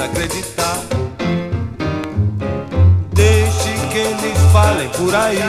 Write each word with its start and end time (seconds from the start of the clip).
Acreditar. 0.03 0.77
Deixe 3.13 3.73
que 3.91 3.97
eles 3.97 4.37
falem 4.51 4.89
por 4.89 5.13
aí. 5.13 5.39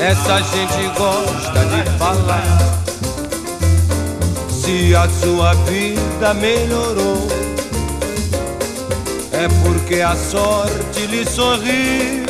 Essa 0.00 0.40
gente 0.42 0.88
gosta 0.96 1.64
de 1.64 1.98
falar. 1.98 2.58
Se 4.50 4.94
a 4.94 5.08
sua 5.08 5.54
vida 5.54 6.34
melhorou, 6.34 7.26
é 9.32 9.48
porque 9.62 10.00
a 10.00 10.14
sorte 10.14 11.06
lhe 11.06 11.24
sorriu. 11.24 12.26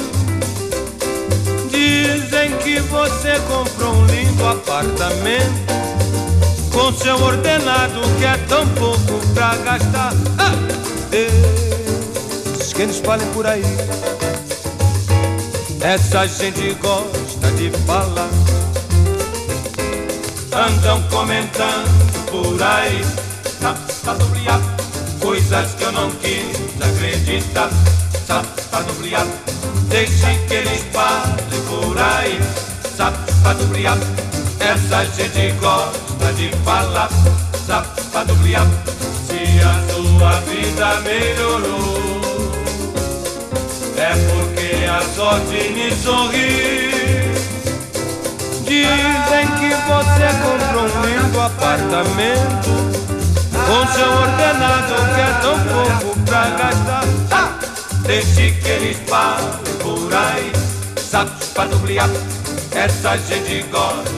Dizem 1.70 2.56
que 2.58 2.80
você 2.80 3.40
comprou 3.48 3.94
um 3.94 4.06
lindo 4.06 4.46
apartamento 4.46 5.77
com 6.78 6.92
seu 6.92 7.20
ordenado 7.20 8.00
que 8.18 8.24
é 8.24 8.36
tão 8.46 8.64
pouco 8.68 9.26
pra 9.34 9.56
gastar. 9.56 10.12
Ah! 10.38 10.52
Deus, 11.10 12.72
que 12.72 12.82
eles 12.82 12.98
falem 12.98 13.26
por 13.32 13.44
aí. 13.44 13.64
Essa 15.80 16.26
gente 16.28 16.74
gosta 16.74 17.50
de 17.56 17.70
falar. 17.84 18.30
Andam 20.52 21.02
comentando 21.10 22.30
por 22.30 22.62
aí, 22.62 23.04
sapadobriar 23.60 24.60
coisas 25.20 25.74
que 25.74 25.82
eu 25.82 25.92
não 25.92 26.10
quis 26.12 26.80
acreditar. 26.80 27.70
Sapadobriar, 28.24 29.26
deixe 29.88 30.32
que 30.46 30.54
eles 30.54 30.84
falem 30.92 31.60
por 31.68 31.98
aí. 31.98 32.38
Sapadobriar, 32.96 33.98
essa 34.60 35.04
gente 35.04 35.52
gosta 35.60 36.32
de 36.34 36.50
falar. 36.64 37.08
Sapadobriar, 37.66 38.66
se 39.26 39.60
a 39.60 39.92
sua 39.92 40.40
vida 40.40 41.00
melhorou, 41.00 42.50
é 43.96 44.12
porque 44.30 44.84
a 44.86 45.02
sorte 45.14 45.70
me 45.72 45.90
sorriu. 45.94 46.98
Dizem 48.68 49.46
que 49.58 49.70
você 49.88 50.28
comprou 50.42 50.84
um 50.84 51.06
lindo 51.06 51.40
apartamento 51.40 52.68
Com 53.54 53.86
seu 53.94 54.10
ordenado 54.12 54.94
que 55.14 55.20
é 55.20 55.32
tão 55.40 55.58
pouco 55.58 56.20
pra 56.26 56.50
gastar! 56.50 57.58
Deixe 58.02 58.50
que 58.50 58.68
eles 58.68 58.98
falem 59.06 59.48
por 59.82 60.14
aí 60.14 60.52
Sapadobriar 60.98 62.10
Essa 62.74 63.16
gente 63.16 63.62
gosta 63.70 64.17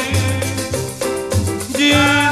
Sapadobriar 1.91 2.31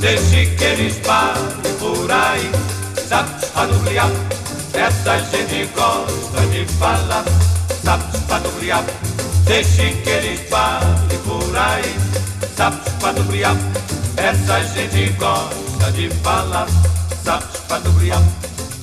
Deixe 0.00 0.46
que 0.56 0.64
eles 0.64 0.98
falem 0.98 1.74
por 1.78 2.10
aí, 2.10 2.50
sapadobriar. 3.08 4.10
Essa 4.74 5.18
gente 5.18 5.70
gosta 5.76 6.40
de 6.50 6.66
falar, 6.74 7.24
sapadobriar. 7.84 8.82
Deixe 9.44 9.92
que 10.02 10.10
eles 10.10 10.40
falem 10.50 11.18
por 11.24 11.56
aí, 11.56 11.94
sapadobriar. 12.56 13.56
Essa 14.16 14.60
gente 14.64 15.12
gosta 15.12 15.92
de 15.92 16.10
falar, 16.22 16.66
sapadobriar. 17.24 18.22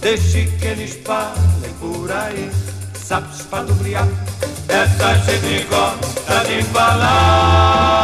Deixe 0.02 0.46
que 0.46 0.66
eles 0.68 0.98
falem 1.04 1.74
por 1.80 2.10
aí, 2.12 2.50
sapadobriar. 2.94 4.08
Essa 4.70 5.16
gente 5.26 5.66
gosta 5.68 6.46
de 6.46 6.64
falar. 6.64 8.00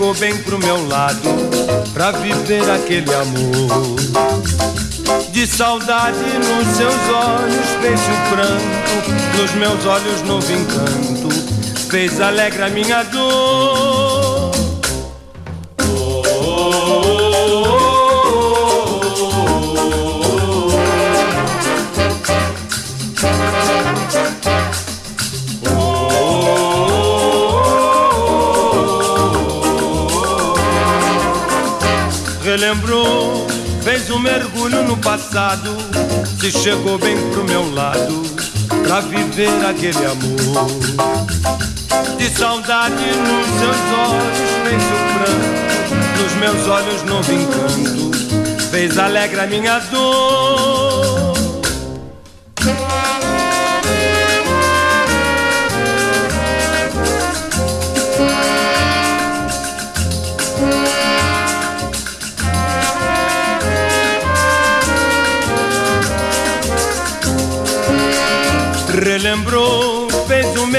Chegou 0.00 0.14
bem 0.14 0.34
pro 0.38 0.58
meu 0.58 0.88
lado, 0.88 1.20
pra 1.92 2.10
viver 2.10 2.70
aquele 2.70 3.14
amor. 3.14 3.96
De 5.30 5.46
saudade 5.46 6.16
nos 6.16 6.66
seus 6.74 6.94
olhos 6.94 7.66
fez 7.82 8.00
o 8.00 8.34
pranto, 8.34 9.10
nos 9.36 9.52
meus 9.56 9.84
olhos 9.84 10.22
novo 10.22 10.50
encanto, 10.50 11.28
fez 11.90 12.18
alegre 12.18 12.62
a 12.62 12.70
minha 12.70 13.02
dor. 13.02 13.49
Relembrou 32.70 33.48
Fez 33.82 34.08
um 34.10 34.18
mergulho 34.20 34.84
no 34.84 34.96
passado, 34.98 35.76
se 36.38 36.52
chegou 36.52 36.98
bem 36.98 37.16
pro 37.30 37.42
meu 37.44 37.74
lado, 37.74 38.22
pra 38.84 39.00
viver 39.00 39.48
aquele 39.66 40.04
amor. 40.06 40.66
De 42.16 42.28
saudade 42.28 42.94
nos 42.94 43.46
seus 43.58 43.76
olhos 43.98 44.50
fez 44.62 44.82
o 44.84 44.98
pranto, 45.16 46.22
nos 46.22 46.32
meus 46.34 46.68
olhos 46.68 47.02
novo 47.04 47.32
encanto, 47.32 48.68
fez 48.70 48.98
alegre 48.98 49.40
a 49.40 49.46
minha 49.46 49.78
dor. 49.90 50.89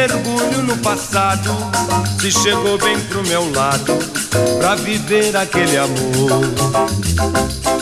Mergulho 0.01 0.63
no 0.63 0.75
passado, 0.77 1.55
se 2.19 2.31
chegou 2.31 2.75
bem 2.79 2.99
pro 3.01 3.21
meu 3.27 3.51
lado, 3.53 3.99
pra 4.57 4.73
viver 4.73 5.37
aquele 5.37 5.77
amor. 5.77 6.41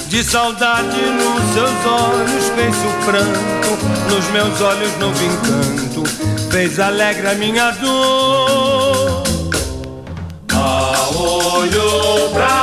De 0.09 0.21
saudade 0.21 0.97
nos 0.99 1.53
seus 1.53 1.85
olhos 1.85 2.49
fez 2.55 2.75
o 2.75 3.05
pranto, 3.05 4.13
nos 4.13 4.25
meus 4.31 4.59
olhos 4.59 4.97
novo 4.97 5.23
encanto, 5.23 6.03
fez 6.51 6.77
alegre 6.77 7.25
a 7.25 7.35
minha 7.35 7.71
dor. 7.71 9.23
Olhou 11.15 12.29
pra 12.31 12.58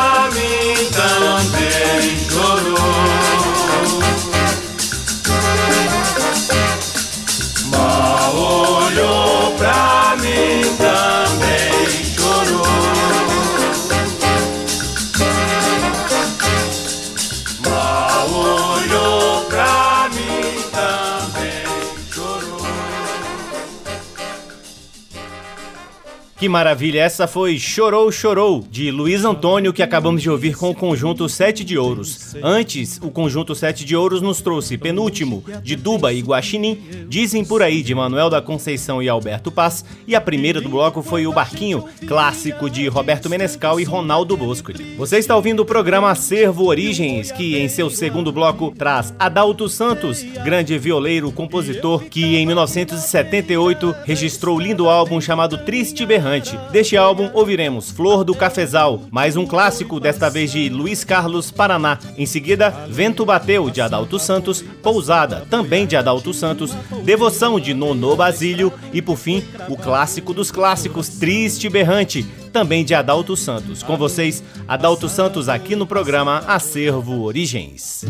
Que 26.39 26.51
maravilha! 26.51 27.01
Essa 27.01 27.27
foi 27.27 27.59
Chorou, 27.59 28.13
Chorou, 28.13 28.63
de 28.71 28.91
Luiz 28.91 29.25
Antônio, 29.25 29.73
que 29.73 29.83
acabamos 29.83 30.21
de 30.21 30.29
ouvir 30.29 30.55
com 30.55 30.69
o 30.69 30.75
conjunto 30.75 31.27
Sete 31.31 31.65
de 31.65 31.79
Ouros. 31.79 32.35
Antes, 32.43 33.01
o 33.03 33.11
conjunto 33.11 33.55
Sete 33.55 33.87
de 33.87 33.97
Ouros 33.97 34.21
nos 34.21 34.43
trouxe 34.43 34.77
Penúltimo, 34.77 35.43
de 35.63 35.75
Duba 35.75 36.13
e 36.13 36.21
Guaxinim, 36.21 36.79
Dizem 37.09 37.43
Por 37.43 37.63
Aí, 37.63 37.83
de 37.83 37.95
Manuel 37.95 38.29
da 38.29 38.43
Conceição 38.43 39.03
e 39.03 39.09
Alberto 39.09 39.51
Paz, 39.51 39.83
e 40.07 40.15
a 40.15 40.21
primeira 40.21 40.61
do 40.61 40.69
bloco 40.69 41.03
foi 41.03 41.27
O 41.27 41.33
Barquinho, 41.33 41.87
clássico 42.07 42.69
de 42.69 42.87
Roberto 42.87 43.31
Menescal 43.31 43.81
e 43.81 43.85
Ronaldo 43.85 44.37
Bosco. 44.37 44.73
Você 44.99 45.17
está 45.17 45.35
ouvindo 45.35 45.61
o 45.61 45.67
programa 45.67 46.11
Acervo 46.11 46.67
Origens, 46.67 47.33
que 47.33 47.57
em 47.57 47.67
seu 47.67 47.89
segundo 47.89 48.31
bloco 48.31 48.75
traz 48.77 49.15
Adalto 49.19 49.71
Santos, 49.71 50.23
grande 50.45 50.77
violeiro, 50.77 51.33
compositor, 51.33 52.05
que 52.05 52.37
em 52.37 52.45
1978 52.45 53.95
registrou 54.05 54.59
o 54.59 54.61
lindo 54.61 54.87
álbum 54.87 55.19
chamado 55.19 55.57
Triste 55.65 56.05
Berrante. 56.27 56.59
Deste 56.73 56.97
álbum 56.97 57.31
ouviremos 57.33 57.91
Flor 57.91 58.25
do 58.25 58.35
Cafezal, 58.35 59.03
mais 59.13 59.37
um 59.37 59.47
clássico, 59.47 60.01
desta 60.01 60.29
vez 60.29 60.51
de 60.51 60.69
Luiz 60.69 61.05
Carlos 61.05 61.53
Paraná. 61.53 62.01
Em 62.19 62.27
seguida, 62.27 62.71
Vento 62.91 63.25
Bateu, 63.25 63.71
de 63.71 63.81
Adalto 63.81 64.19
Santos, 64.19 64.61
Pousada, 64.83 65.47
também 65.49 65.87
de 65.87 65.95
Adalto 65.95 66.35
Santos, 66.35 66.73
Devoção 67.05 67.61
de 67.61 67.73
Nono 67.73 68.17
Basílio 68.17 68.73
e, 68.93 69.01
por 69.01 69.17
fim, 69.17 69.45
o 69.69 69.77
clássico 69.77 70.35
dos 70.35 70.51
clássicos 70.51 71.09
Triste 71.11 71.69
Berrante, 71.69 72.27
também 72.53 72.85
de 72.85 72.93
Adalto 72.93 73.37
Santos. 73.37 73.85
Com 73.85 73.97
vocês, 73.97 74.43
Adalto 74.67 75.09
Santos 75.09 75.49
aqui 75.49 75.77
no 75.77 75.87
programa 75.87 76.39
Acervo 76.49 77.23
Origens. 77.23 78.05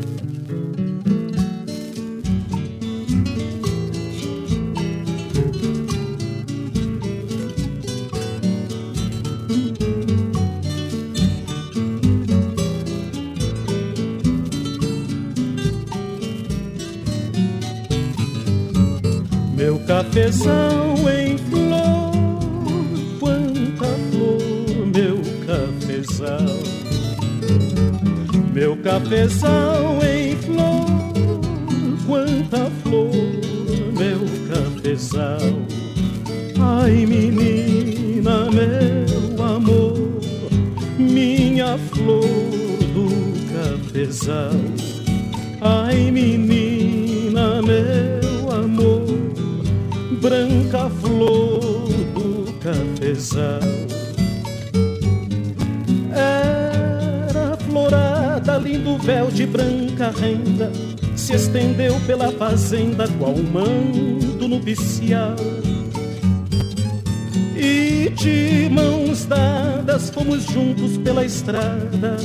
Juntos 70.56 70.96
pela 70.96 71.22
estrada, 71.22 72.16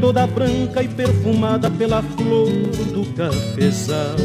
toda 0.00 0.26
branca 0.26 0.82
e 0.82 0.88
perfumada 0.88 1.70
pela 1.70 2.02
flor 2.02 2.50
do 2.94 3.04
cafezal. 3.14 4.16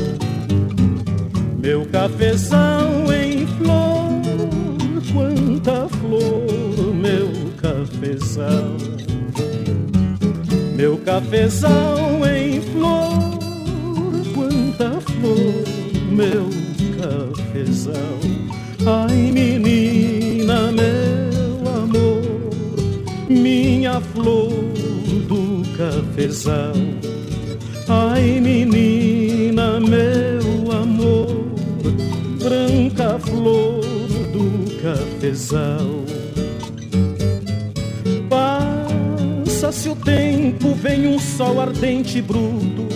Meu 1.61 1.85
cafezal 1.87 2.89
em 3.13 3.45
flor, 3.57 4.21
quanta 5.11 5.89
flor, 5.89 6.95
meu 6.95 7.29
cafezal. 7.61 8.77
Meu 10.77 10.97
cafezal 10.99 12.25
em 12.25 12.61
flor, 12.61 13.39
quanta 14.33 15.01
flor, 15.01 15.63
meu 16.09 16.49
cafezal. 16.97 18.19
Ai, 18.85 19.31
menina, 19.31 19.82
flor 24.23 24.49
do 25.27 25.63
cafezal. 25.77 26.73
Ai, 27.89 28.39
menina, 28.39 29.79
meu 29.81 30.71
amor 30.71 31.43
branca 32.41 33.19
flor 33.19 33.81
do 34.31 34.81
cafezal. 34.81 36.05
Passa-se 38.29 39.89
o 39.89 39.95
tempo, 39.95 40.73
vem 40.73 41.07
um 41.07 41.19
sol 41.19 41.59
ardente 41.59 42.19
e 42.19 42.21
bruto, 42.21 42.87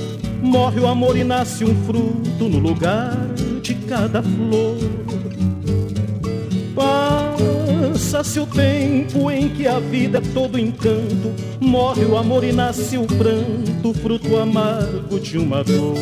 morre 0.41 0.79
o 0.79 0.87
amor 0.87 1.17
e 1.17 1.25
nasce 1.25 1.65
um 1.65 1.75
fruto 1.85 2.47
no 2.47 2.59
lugar 2.59 3.17
de 3.61 3.75
cada 3.75 4.23
flor. 4.23 4.77
Passa-se 8.09 8.39
o 8.39 8.47
tempo 8.47 9.29
em 9.29 9.49
que 9.49 9.67
a 9.67 9.79
vida 9.79 10.19
é 10.19 10.21
todo 10.33 10.57
encanto, 10.57 11.33
morre 11.59 12.05
o 12.05 12.15
amor 12.15 12.41
e 12.45 12.53
nasce 12.53 12.97
o 12.97 13.05
pranto, 13.05 13.93
fruto 14.01 14.37
amargo 14.37 15.19
de 15.19 15.37
uma 15.37 15.61
dor. 15.61 15.97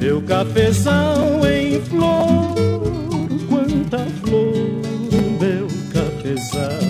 Meu 0.00 0.22
cafezal 0.22 1.46
em 1.46 1.82
flor, 1.82 2.54
quanta 3.46 3.98
flor, 4.24 4.54
meu 5.38 5.68
cafezal. 5.92 6.80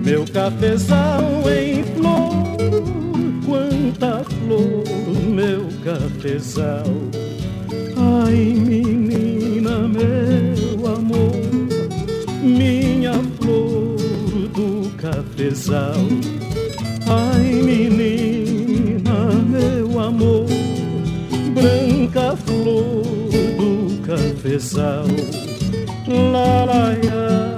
Meu 0.00 0.24
cafezal 0.24 1.22
em 1.50 1.82
flor, 1.96 2.32
quanta 3.44 4.22
flor, 4.22 4.84
meu 5.26 5.66
cafezal. 5.82 6.84
Ai, 7.96 8.36
menina, 8.36 9.88
meu 9.88 10.47
cafezal. 15.68 16.08
Ai, 17.06 17.62
menina, 17.62 19.12
meu 19.46 20.00
amor 20.00 20.46
branca 21.54 22.36
flor 22.36 23.04
do 23.56 24.00
cafezal. 24.06 25.06
La, 26.32 26.64
la. 26.64 27.57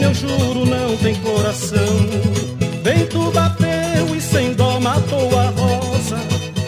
duro 0.37 0.65
não 0.65 0.95
tem 0.97 1.15
coração. 1.15 1.95
Vento 2.83 3.31
bateu 3.31 4.15
e 4.15 4.21
sem 4.21 4.53
dó 4.53 4.79
matou 4.79 5.29
a 5.37 5.49
rosa. 5.49 6.17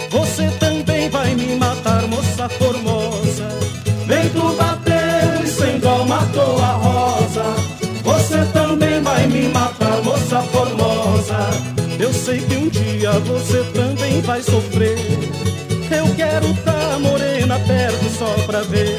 Você 0.10 0.48
também 0.60 1.10
vai 1.10 1.34
me 1.36 1.56
matar, 1.56 2.04
moça 2.08 2.50
formosa. 2.50 3.48
Vento 4.06 4.56
bateu 4.58 5.44
e 5.44 5.48
sem 5.48 5.80
dó 5.80 6.04
matou 6.06 6.62
a 6.62 6.74
rosa. 6.74 7.44
Você 8.04 8.46
também 8.54 9.02
vai 9.02 9.28
me 9.28 9.48
matar, 9.50 10.02
moça 10.04 10.42
formosa. 10.42 11.38
Eu 12.00 12.14
sei 12.14 12.40
que 12.40 12.56
um 12.56 12.68
dia 12.68 13.12
você 13.20 13.64
também 13.74 14.22
vai 14.22 14.42
sofrer. 14.42 14.98
Eu 15.90 16.16
quero 16.16 16.54
tá 16.66 17.00
morena 17.00 17.60
perto 17.60 18.10
só 18.18 18.34
pra 18.46 18.62
ver. 18.62 18.98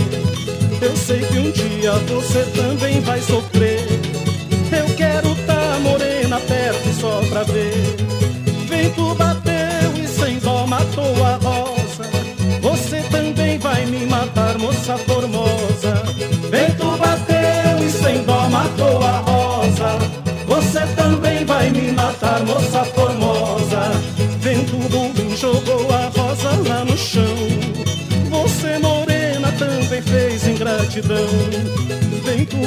Eu 0.81 0.97
sei 0.97 1.21
que 1.21 1.39
um 1.39 1.51
dia 1.51 1.93
você 2.09 2.43
também 2.57 3.01
vai 3.01 3.21
sofrer. 3.21 3.54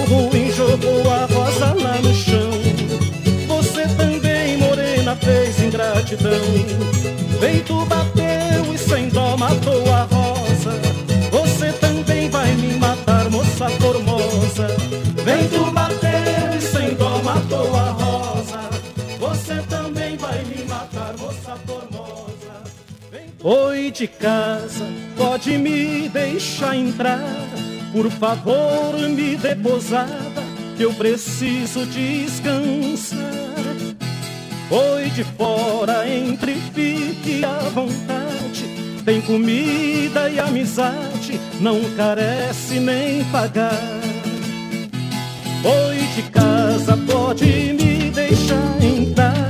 Ruim 0.08 0.52
jogou 0.52 1.12
a 1.12 1.26
rosa 1.26 1.74
lá 1.74 1.98
no 2.02 2.14
chão. 2.14 2.52
Você 3.48 3.88
também, 3.96 4.58
morena, 4.58 5.16
fez 5.16 5.60
ingratidão. 5.60 6.42
Vento 7.40 7.86
bateu 7.86 8.74
e 8.74 8.78
sem 8.78 9.10
dó 9.10 9.38
matou 9.38 9.94
a 9.94 10.04
rosa. 10.04 10.72
Você 11.32 11.72
também 11.74 12.30
vai 12.30 12.52
me 12.54 12.74
matar, 12.78 13.30
moça 13.30 13.70
formosa. 13.70 14.68
Vento 15.24 15.72
bateu 15.72 16.58
e 16.58 16.62
sem 16.62 16.96
dó 16.96 17.22
matou 17.24 17.76
a 17.76 17.90
rosa. 17.92 18.70
Você 19.20 19.62
também 19.70 20.18
vai 20.18 20.44
me 20.46 20.64
matar, 20.64 21.16
moça 21.18 21.58
formosa. 21.66 22.18
Oi 23.44 23.92
de 23.92 24.08
casa, 24.08 24.86
pode 25.16 25.58
me 25.58 26.10
deixar 26.10 26.76
entrar. 26.76 27.37
Por 27.92 28.12
favor, 28.12 28.98
me 29.10 29.36
dê 29.36 29.56
posada, 29.56 30.44
que 30.76 30.84
eu 30.84 30.94
preciso 30.94 31.86
descansar. 31.86 33.18
Oi 34.70 35.10
de 35.12 35.24
fora, 35.24 36.08
entre, 36.08 36.56
fique 36.74 37.44
à 37.44 37.58
vontade. 37.70 38.66
Tem 39.06 39.22
comida 39.22 40.30
e 40.30 40.40
amizade, 40.40 41.40
não 41.62 41.82
carece 41.96 42.80
nem 42.80 43.24
pagar. 43.26 43.82
Oi 45.64 45.98
de 46.16 46.24
casa, 46.24 46.98
pode 46.98 47.46
me 47.46 48.12
deixar 48.12 48.84
entrar. 48.84 49.50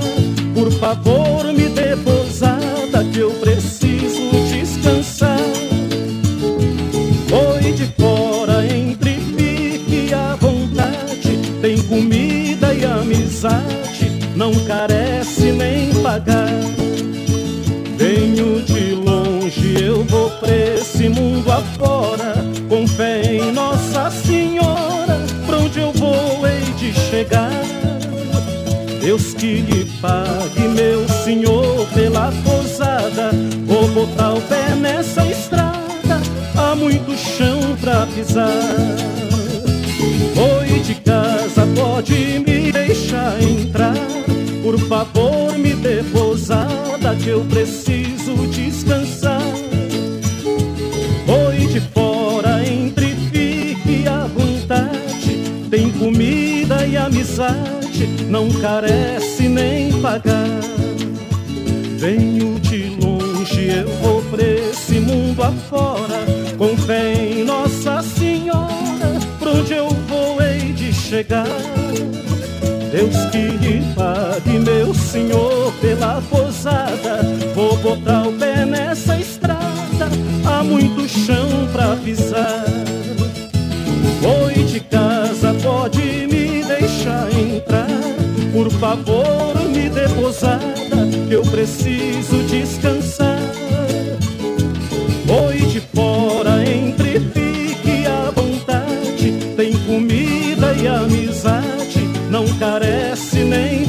Por 0.54 0.72
favor, 0.74 1.46
me 1.54 1.70
dê 1.70 1.96
posada, 1.98 3.04
que 3.12 3.20
eu 3.20 3.32
preciso 3.32 3.87
não 14.48 14.54
carece 14.66 15.52
nem 15.52 15.94
pagar. 16.02 16.48
Venho 17.98 18.62
de 18.62 18.92
longe, 18.92 19.84
eu 19.84 20.06
vou 20.06 20.30
pra 20.30 20.56
esse 20.56 21.10
mundo 21.10 21.52
afora, 21.52 22.36
com 22.70 22.88
fé 22.88 23.24
em 23.26 23.52
Nossa 23.52 24.10
Senhora, 24.10 25.20
pra 25.46 25.58
onde 25.58 25.80
eu 25.80 25.92
vou 25.92 26.48
hei 26.48 26.62
de 26.78 26.94
chegar. 26.94 27.52
Deus 29.02 29.34
que 29.34 29.62
lhe 29.62 29.86
pague, 30.02 30.68
meu 30.70 31.06
senhor, 31.26 31.86
pela 31.94 32.32
posada, 32.44 33.32
vou 33.66 33.88
botar 33.90 34.34
o 34.34 34.42
pé 34.42 34.76
nessa 34.76 35.26
estrada, 35.26 36.22
há 36.56 36.74
muito 36.74 37.18
chão 37.18 37.76
pra 37.82 38.06
pisar. 38.16 38.52
Oi 40.38 40.80
de 40.80 40.96
casa, 40.96 41.68
pode 41.76 42.40
me 42.46 42.72
deixar 42.72 43.42
entrar. 43.42 44.17
Favor, 44.88 45.58
me 45.58 45.74
dê 45.74 46.02
pousada 46.14 47.16
que 47.22 47.30
eu 47.30 47.42
preciso 47.46 48.48
descansar. 48.48 49.42
Oi 51.28 51.68
de 51.68 51.82
fora, 51.94 52.66
entre 52.66 53.16
fique 53.32 54.08
à 54.08 54.26
vontade. 54.26 55.68
Tem 55.70 55.92
comida 55.92 56.88
e 56.88 56.96
amizade, 56.96 58.08
não 58.30 58.50
carece 58.50 59.50
nem 59.50 59.92
pagar. 60.02 60.62
Venho 61.98 62.60
de 62.62 62.98
longe, 63.02 63.68
eu 63.68 63.90
vou 64.02 64.22
pra 64.24 64.44
esse 64.44 65.00
mundo 65.00 65.44
afora, 65.44 66.26
com 66.58 66.78
fé 66.78 67.14
em 67.14 67.44
Nossa 67.44 68.02
Senhora, 68.02 69.20
pra 69.40 69.52
onde 69.52 69.74
eu 69.74 69.98
chegar. 71.08 71.48
Deus 72.98 73.16
que 73.26 73.94
pague, 73.94 74.58
meu 74.58 74.92
senhor, 74.92 75.72
pela 75.80 76.20
posada. 76.32 77.22
Vou 77.54 77.78
botar 77.78 78.28
o 78.28 78.34
pé 78.34 78.66
nessa 78.66 79.20
estrada, 79.20 80.10
há 80.44 80.64
muito 80.64 81.08
chão 81.08 81.48
pra 81.72 81.96
pisar. 81.98 82.66
Oi 84.44 84.64
de 84.64 84.80
casa, 84.80 85.54
pode 85.62 86.02
me 86.02 86.64
deixar 86.64 87.32
entrar. 87.32 87.86
Por 88.52 88.72
favor, 88.72 89.54
me 89.70 89.90
dê 89.90 90.10
posada, 90.20 91.08
que 91.28 91.36
eu 91.36 91.44
preciso 91.44 92.42
descansar. 92.50 92.97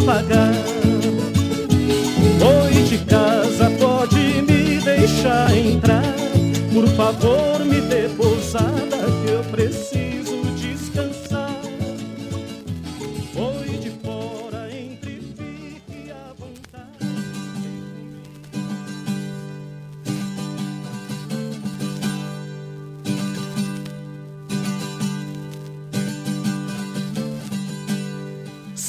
Pagar. 0.09 0.55
Oi 2.41 2.83
de 2.85 2.99
casa, 3.05 3.71
pode 3.79 4.41
me 4.49 4.81
deixar 4.81 5.55
entrar. 5.55 6.15
Por 6.73 6.89
favor, 6.97 7.63
me 7.67 7.79
dê 7.83 7.98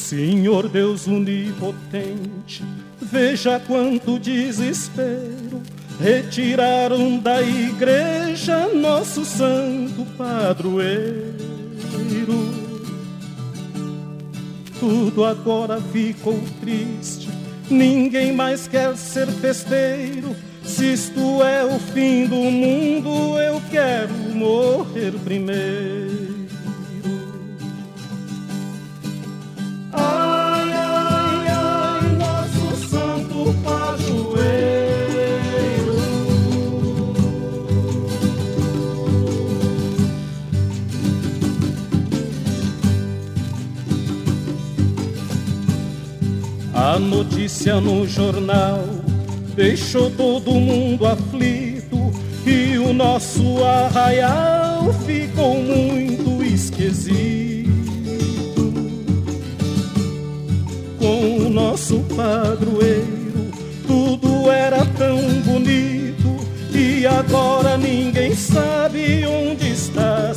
Senhor 0.10 0.67
Deus 0.67 1.08
onipotente, 1.08 2.63
veja 3.00 3.60
quanto 3.60 4.17
desespero 4.17 5.62
retiraram 6.02 7.19
da 7.19 7.43
igreja 7.43 8.69
nosso 8.69 9.24
santo 9.24 10.04
padroeiro. 10.17 11.38
Tudo 14.80 15.24
agora 15.24 15.80
ficou 15.80 16.41
triste, 16.60 17.30
ninguém 17.69 18.34
mais 18.34 18.67
quer 18.67 18.98
ser 18.98 19.28
festeiro. 19.28 20.36
Se 20.63 20.91
isto 20.91 21.43
é 21.43 21.63
o 21.63 21.78
fim 21.78 22.26
do 22.26 22.36
mundo, 22.36 23.38
eu 23.38 23.62
quero 23.69 24.13
morrer 24.34 25.12
primeiro. 25.24 26.09
A 47.00 47.02
notícia 47.02 47.80
no 47.80 48.06
jornal 48.06 48.84
deixou 49.56 50.12
todo 50.12 50.52
mundo 50.52 51.06
aflito 51.08 51.98
e 52.46 52.78
o 52.78 52.92
nosso 52.92 53.64
arraial 53.64 54.94
ficou 55.06 55.56
muito 55.64 56.44
esquisito. 56.44 57.70
Com 60.98 61.38
o 61.38 61.50
nosso 61.50 62.00
padroeiro, 62.18 63.50
tudo 63.88 64.52
era 64.52 64.86
tão 64.86 65.22
bonito 65.46 66.36
e 66.76 67.08
agora 67.08 67.78
ninguém 67.78 68.36
sabe 68.36 69.26
onde 69.26 69.72
está 69.72 70.34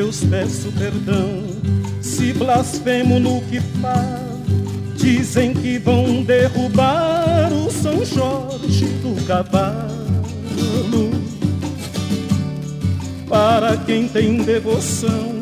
Deus 0.00 0.24
peço 0.30 0.72
perdão 0.78 1.42
se 2.00 2.32
blasfemo 2.32 3.20
no 3.20 3.42
que 3.42 3.60
falo. 3.82 4.40
Dizem 4.96 5.52
que 5.52 5.78
vão 5.78 6.22
derrubar 6.22 7.52
o 7.52 7.70
São 7.70 8.02
Jorge 8.02 8.86
do 9.02 9.22
cavalo. 9.26 9.90
Para 13.28 13.76
quem 13.76 14.08
tem 14.08 14.38
devoção, 14.38 15.34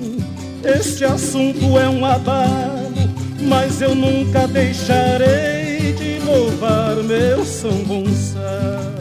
este 0.64 1.04
assunto 1.04 1.78
é 1.78 1.88
um 1.88 2.04
abalo, 2.04 3.08
mas 3.42 3.80
eu 3.80 3.94
nunca 3.94 4.48
deixarei 4.48 5.92
de 5.92 6.18
louvar 6.18 6.96
meu 6.96 7.44
São 7.44 7.84
Gonçalo. 7.84 8.97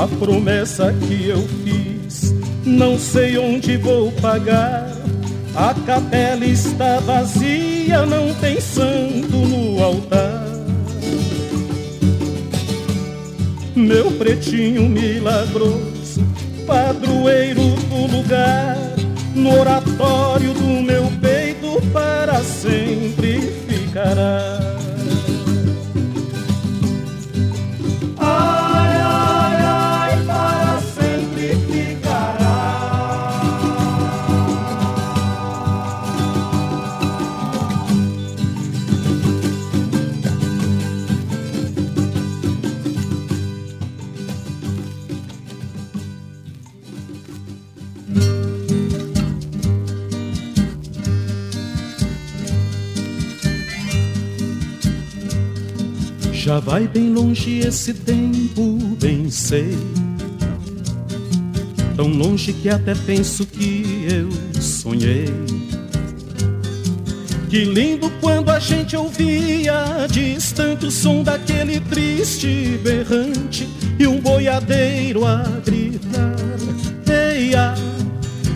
A 0.00 0.08
promessa 0.08 0.94
que 0.94 1.28
eu 1.28 1.46
fiz, 1.62 2.34
não 2.64 2.98
sei 2.98 3.36
onde 3.36 3.76
vou 3.76 4.10
pagar. 4.12 4.90
A 5.54 5.74
capela 5.74 6.46
está 6.46 7.00
vazia, 7.00 8.06
não 8.06 8.32
tem 8.36 8.58
santo 8.62 9.36
no 9.36 9.84
altar. 9.84 10.46
Meu 13.76 14.10
pretinho 14.12 14.88
milagroso, 14.88 16.24
padroeiro 16.66 17.60
do 17.60 18.16
lugar, 18.16 18.78
no 19.34 19.60
oratório 19.60 20.54
do 20.54 20.82
meu 20.82 21.12
peito 21.20 21.78
para 21.92 22.42
sempre 22.42 23.52
ficará. 23.68 24.69
Vai 56.70 56.86
bem 56.86 57.12
longe 57.12 57.58
esse 57.58 57.92
tempo, 57.92 58.78
bem 59.00 59.28
sei. 59.28 59.76
Tão 61.96 62.06
longe 62.06 62.52
que 62.52 62.68
até 62.68 62.94
penso 62.94 63.44
que 63.44 64.06
eu 64.08 64.28
sonhei. 64.62 65.26
Que 67.48 67.64
lindo 67.64 68.08
quando 68.20 68.50
a 68.50 68.60
gente 68.60 68.96
ouvia 68.96 70.06
distante 70.08 70.86
o 70.86 70.92
som 70.92 71.24
daquele 71.24 71.80
triste 71.80 72.78
berrante 72.84 73.68
e 73.98 74.06
um 74.06 74.20
boiadeiro 74.20 75.26
a 75.26 75.42
gritar: 75.66 76.36
Eia! 77.34 77.74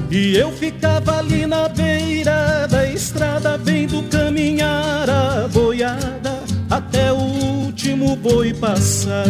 E 0.09 0.37
eu 0.37 0.53
ficava 0.53 1.19
ali 1.19 1.45
na 1.45 1.69
beira 1.69 2.69
da 2.69 2.89
estrada 2.89 3.54
último 7.85 8.17
boi 8.17 8.55
passar. 8.55 9.27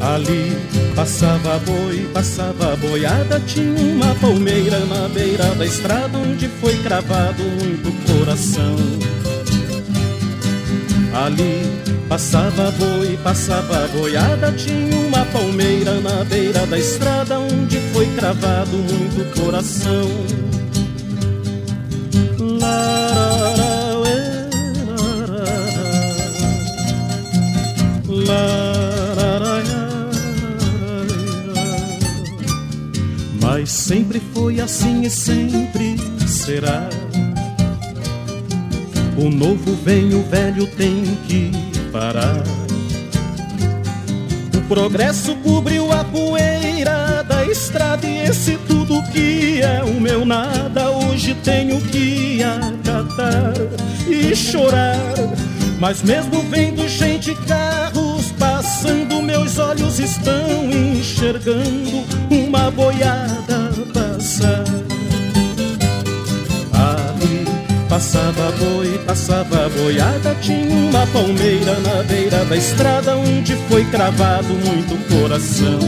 Ali 0.00 0.56
passava 0.94 1.58
boi, 1.58 2.08
passava 2.12 2.76
boiada, 2.76 3.40
tinha 3.40 3.80
uma 3.80 4.14
palmeira 4.14 4.78
na 4.86 5.08
beira 5.08 5.52
da 5.56 5.66
estrada 5.66 6.16
onde 6.16 6.46
foi 6.60 6.76
cravado 6.82 7.42
muito 7.42 7.90
coração. 8.06 8.76
Ali 11.24 11.62
passava 12.08 12.70
boi, 12.72 13.18
passava 13.24 13.88
boiada, 13.88 14.52
tinha 14.52 14.96
uma 14.96 15.24
palmeira 15.26 16.00
na 16.00 16.22
beira 16.22 16.64
da 16.66 16.78
estrada 16.78 17.40
onde 17.40 17.80
foi 17.92 18.06
cravado 18.14 18.76
muito 18.76 19.40
coração. 19.40 20.08
Mas 33.64 33.70
sempre 33.70 34.20
foi 34.34 34.60
assim 34.60 35.02
e 35.02 35.10
sempre 35.10 35.96
será. 36.26 36.88
O 39.16 39.30
novo 39.30 39.74
vem, 39.84 40.12
o 40.12 40.22
velho 40.24 40.66
tem 40.66 41.04
que 41.26 41.50
parar. 41.90 42.42
O 44.54 44.60
progresso 44.68 45.34
cobriu 45.36 45.90
a 45.92 46.04
poeira 46.04 47.22
da 47.22 47.46
estrada 47.46 48.06
e 48.06 48.24
esse 48.28 48.58
tudo 48.66 49.02
que 49.12 49.62
é 49.62 49.82
o 49.82 49.98
meu 49.98 50.26
nada 50.26 50.90
hoje 50.90 51.34
tenho 51.44 51.80
que 51.80 52.42
acatar 52.42 53.54
e 54.06 54.36
chorar. 54.36 55.14
Mas 55.80 56.02
mesmo 56.02 56.42
vendo 56.50 56.86
gente 56.88 57.34
carros 57.46 58.23
passando, 58.44 59.22
meus 59.22 59.58
olhos 59.58 59.98
estão 59.98 60.70
enxergando 60.70 62.04
uma 62.30 62.70
boiada 62.70 63.70
passar. 63.92 64.64
Passava 67.88 68.50
boi, 68.58 68.98
passava 69.06 69.68
boiada, 69.68 70.34
tinha 70.42 70.68
uma 70.68 71.06
palmeira 71.06 71.78
na 71.78 72.02
beira 72.02 72.44
da 72.44 72.56
estrada 72.56 73.16
onde 73.16 73.54
foi 73.68 73.84
cravado 73.84 74.48
muito 74.48 74.98
coração. 75.08 75.78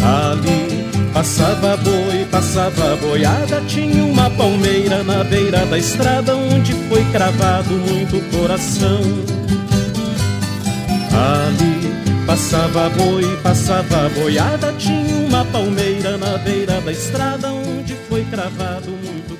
Ali 0.00 1.10
passava 1.12 1.76
boi, 1.78 2.24
passava 2.30 2.96
boiada, 2.96 3.60
tinha 3.66 4.04
uma 4.04 4.30
palmeira 4.30 5.02
na 5.02 5.24
beira 5.24 5.66
da 5.66 5.76
estrada 5.76 6.36
onde 6.36 6.72
foi 6.88 7.04
cravado 7.06 7.70
muito 7.70 8.20
coração. 8.30 9.00
Ali 11.16 12.26
passava 12.26 12.90
boi, 12.90 13.24
passava 13.42 14.08
boiada, 14.10 14.72
tinha 14.74 15.16
uma 15.26 15.44
palmeira 15.46 16.18
na 16.18 16.36
beira 16.38 16.80
da 16.80 16.92
estrada 16.92 17.50
onde 17.52 17.94
foi 18.08 18.24
cravado 18.26 18.90
muito 18.90 19.34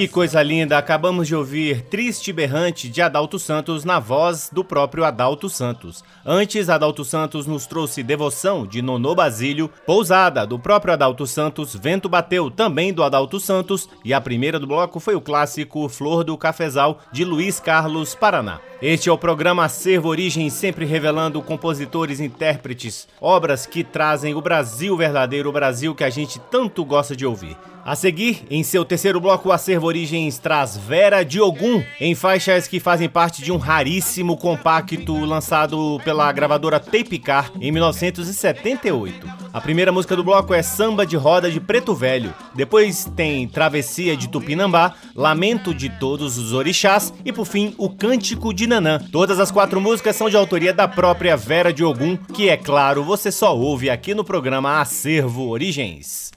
Que 0.00 0.08
coisa 0.08 0.42
linda! 0.42 0.78
Acabamos 0.78 1.28
de 1.28 1.36
ouvir 1.36 1.82
Triste 1.82 2.32
Berrante 2.32 2.88
de 2.88 3.02
Adalto 3.02 3.38
Santos 3.38 3.84
na 3.84 3.98
voz 3.98 4.48
do 4.50 4.64
próprio 4.64 5.04
Adalto 5.04 5.46
Santos. 5.50 6.02
Antes, 6.24 6.70
Adalto 6.70 7.04
Santos 7.04 7.46
nos 7.46 7.66
trouxe 7.66 8.02
Devoção 8.02 8.66
de 8.66 8.80
Nonô 8.80 9.14
Basílio, 9.14 9.70
Pousada 9.84 10.46
do 10.46 10.58
próprio 10.58 10.94
Adalto 10.94 11.26
Santos, 11.26 11.76
Vento 11.76 12.08
Bateu 12.08 12.50
também 12.50 12.94
do 12.94 13.04
Adalto 13.04 13.38
Santos 13.38 13.90
e 14.02 14.14
a 14.14 14.22
primeira 14.22 14.58
do 14.58 14.66
bloco 14.66 14.98
foi 14.98 15.14
o 15.14 15.20
clássico 15.20 15.86
Flor 15.86 16.24
do 16.24 16.34
Cafezal 16.38 17.00
de 17.12 17.22
Luiz 17.22 17.60
Carlos 17.60 18.14
Paraná. 18.14 18.58
Este 18.80 19.10
é 19.10 19.12
o 19.12 19.18
programa 19.18 19.66
Acervo 19.66 20.08
Origem, 20.08 20.48
sempre 20.48 20.86
revelando 20.86 21.42
compositores, 21.42 22.20
intérpretes, 22.20 23.06
obras 23.20 23.66
que 23.66 23.84
trazem 23.84 24.34
o 24.34 24.40
Brasil 24.40 24.96
verdadeiro, 24.96 25.50
o 25.50 25.52
Brasil 25.52 25.94
que 25.94 26.04
a 26.04 26.08
gente 26.08 26.40
tanto 26.50 26.82
gosta 26.86 27.14
de 27.14 27.26
ouvir. 27.26 27.54
A 27.90 27.96
seguir, 27.96 28.44
em 28.48 28.62
seu 28.62 28.84
terceiro 28.84 29.20
bloco, 29.20 29.48
o 29.48 29.52
Acervo 29.52 29.88
Origens 29.88 30.38
traz 30.38 30.76
Vera 30.76 31.24
de 31.24 31.40
Ogum, 31.40 31.82
em 32.00 32.14
faixas 32.14 32.68
que 32.68 32.78
fazem 32.78 33.08
parte 33.08 33.42
de 33.42 33.50
um 33.50 33.56
raríssimo 33.56 34.36
compacto 34.36 35.24
lançado 35.24 36.00
pela 36.04 36.30
gravadora 36.30 36.78
Tapecar 36.78 37.50
em 37.60 37.72
1978. 37.72 39.26
A 39.52 39.60
primeira 39.60 39.90
música 39.90 40.14
do 40.14 40.22
bloco 40.22 40.54
é 40.54 40.62
Samba 40.62 41.04
de 41.04 41.16
Roda 41.16 41.50
de 41.50 41.58
Preto 41.58 41.92
Velho. 41.92 42.32
Depois 42.54 43.10
tem 43.16 43.48
Travessia 43.48 44.16
de 44.16 44.28
Tupinambá, 44.28 44.94
Lamento 45.12 45.74
de 45.74 45.88
Todos 45.88 46.38
os 46.38 46.52
Orixás 46.52 47.12
e, 47.24 47.32
por 47.32 47.44
fim, 47.44 47.74
O 47.76 47.90
Cântico 47.90 48.54
de 48.54 48.68
Nanã. 48.68 49.00
Todas 49.10 49.40
as 49.40 49.50
quatro 49.50 49.80
músicas 49.80 50.14
são 50.14 50.30
de 50.30 50.36
autoria 50.36 50.72
da 50.72 50.86
própria 50.86 51.36
Vera 51.36 51.72
de 51.72 51.82
Ogum, 51.82 52.16
que, 52.16 52.50
é 52.50 52.56
claro, 52.56 53.02
você 53.02 53.32
só 53.32 53.58
ouve 53.58 53.90
aqui 53.90 54.14
no 54.14 54.22
programa 54.22 54.80
Acervo 54.80 55.48
Origens. 55.48 56.30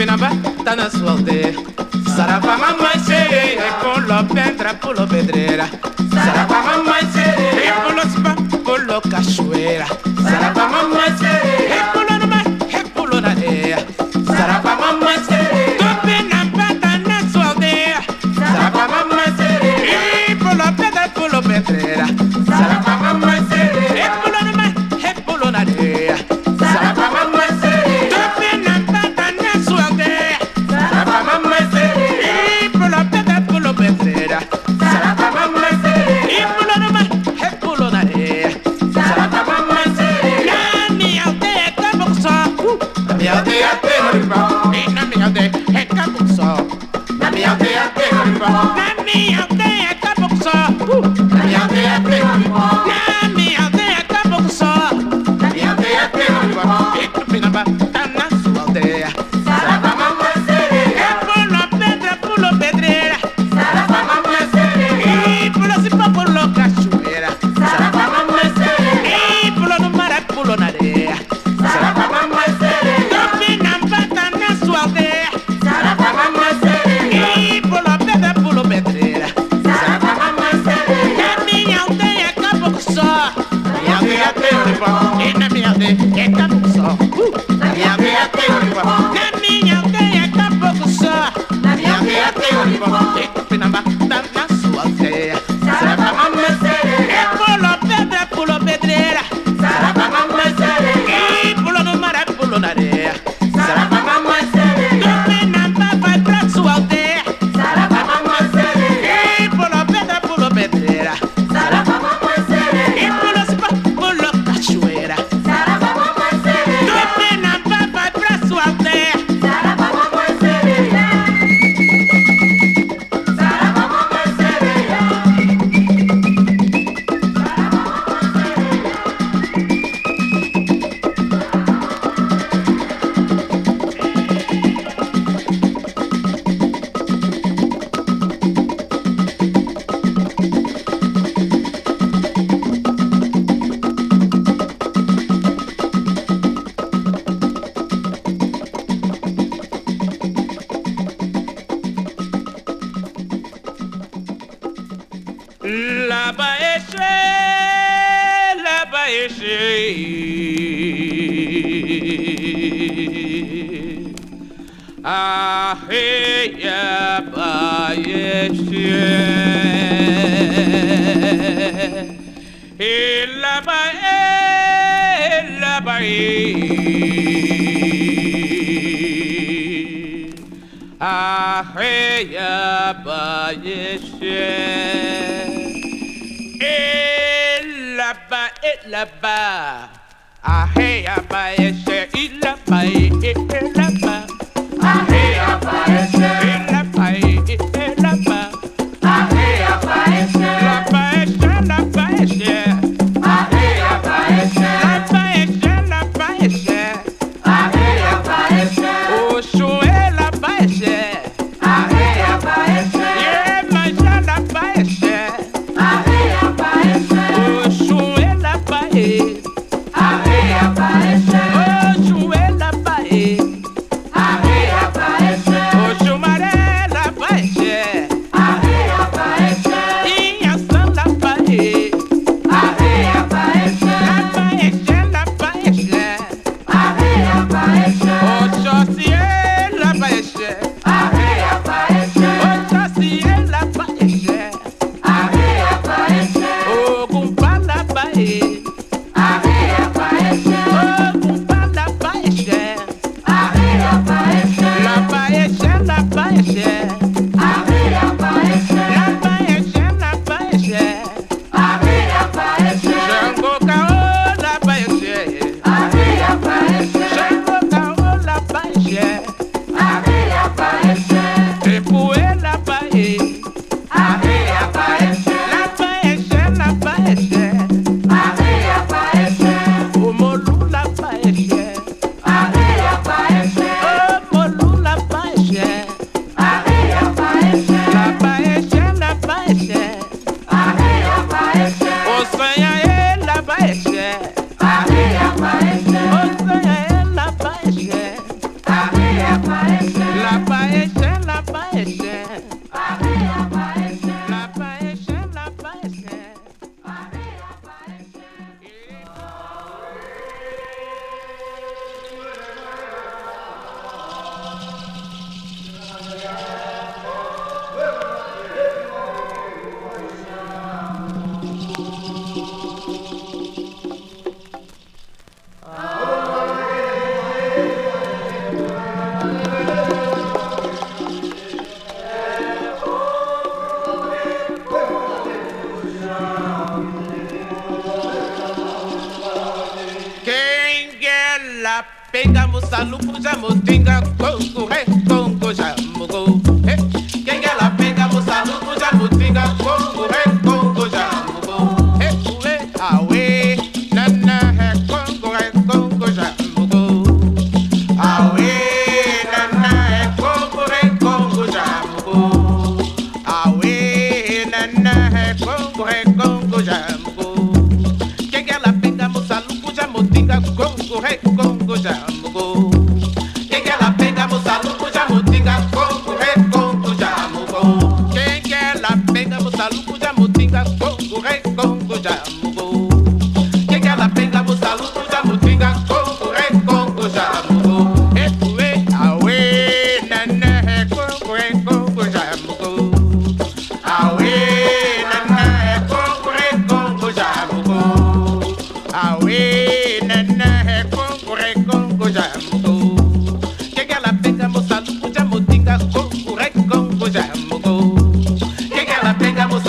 Tupinambá 0.00 0.30
tá 0.64 0.74
na 0.74 0.88
sua 0.88 1.10
aldeia. 1.10 1.52
Saravá, 2.16 2.56
mamãe, 2.56 2.98
cheia, 3.04 3.34
É 3.34 3.56
né, 3.56 3.70
com 3.82 4.00
lopé, 4.00 4.50
trapulo, 4.52 5.06
pedreira. 5.06 5.68
Saravá, 6.14 6.62
mamãe. 6.62 6.99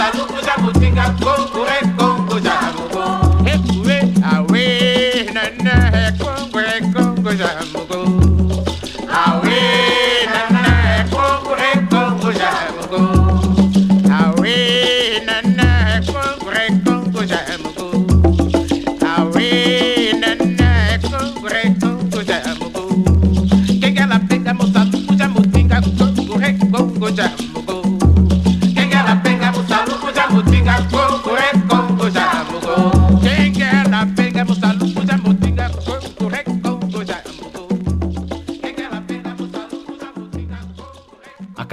Saludo, 0.01 0.43
jabutinga, 0.43 1.15
coco, 1.21 1.63
é 1.67 1.90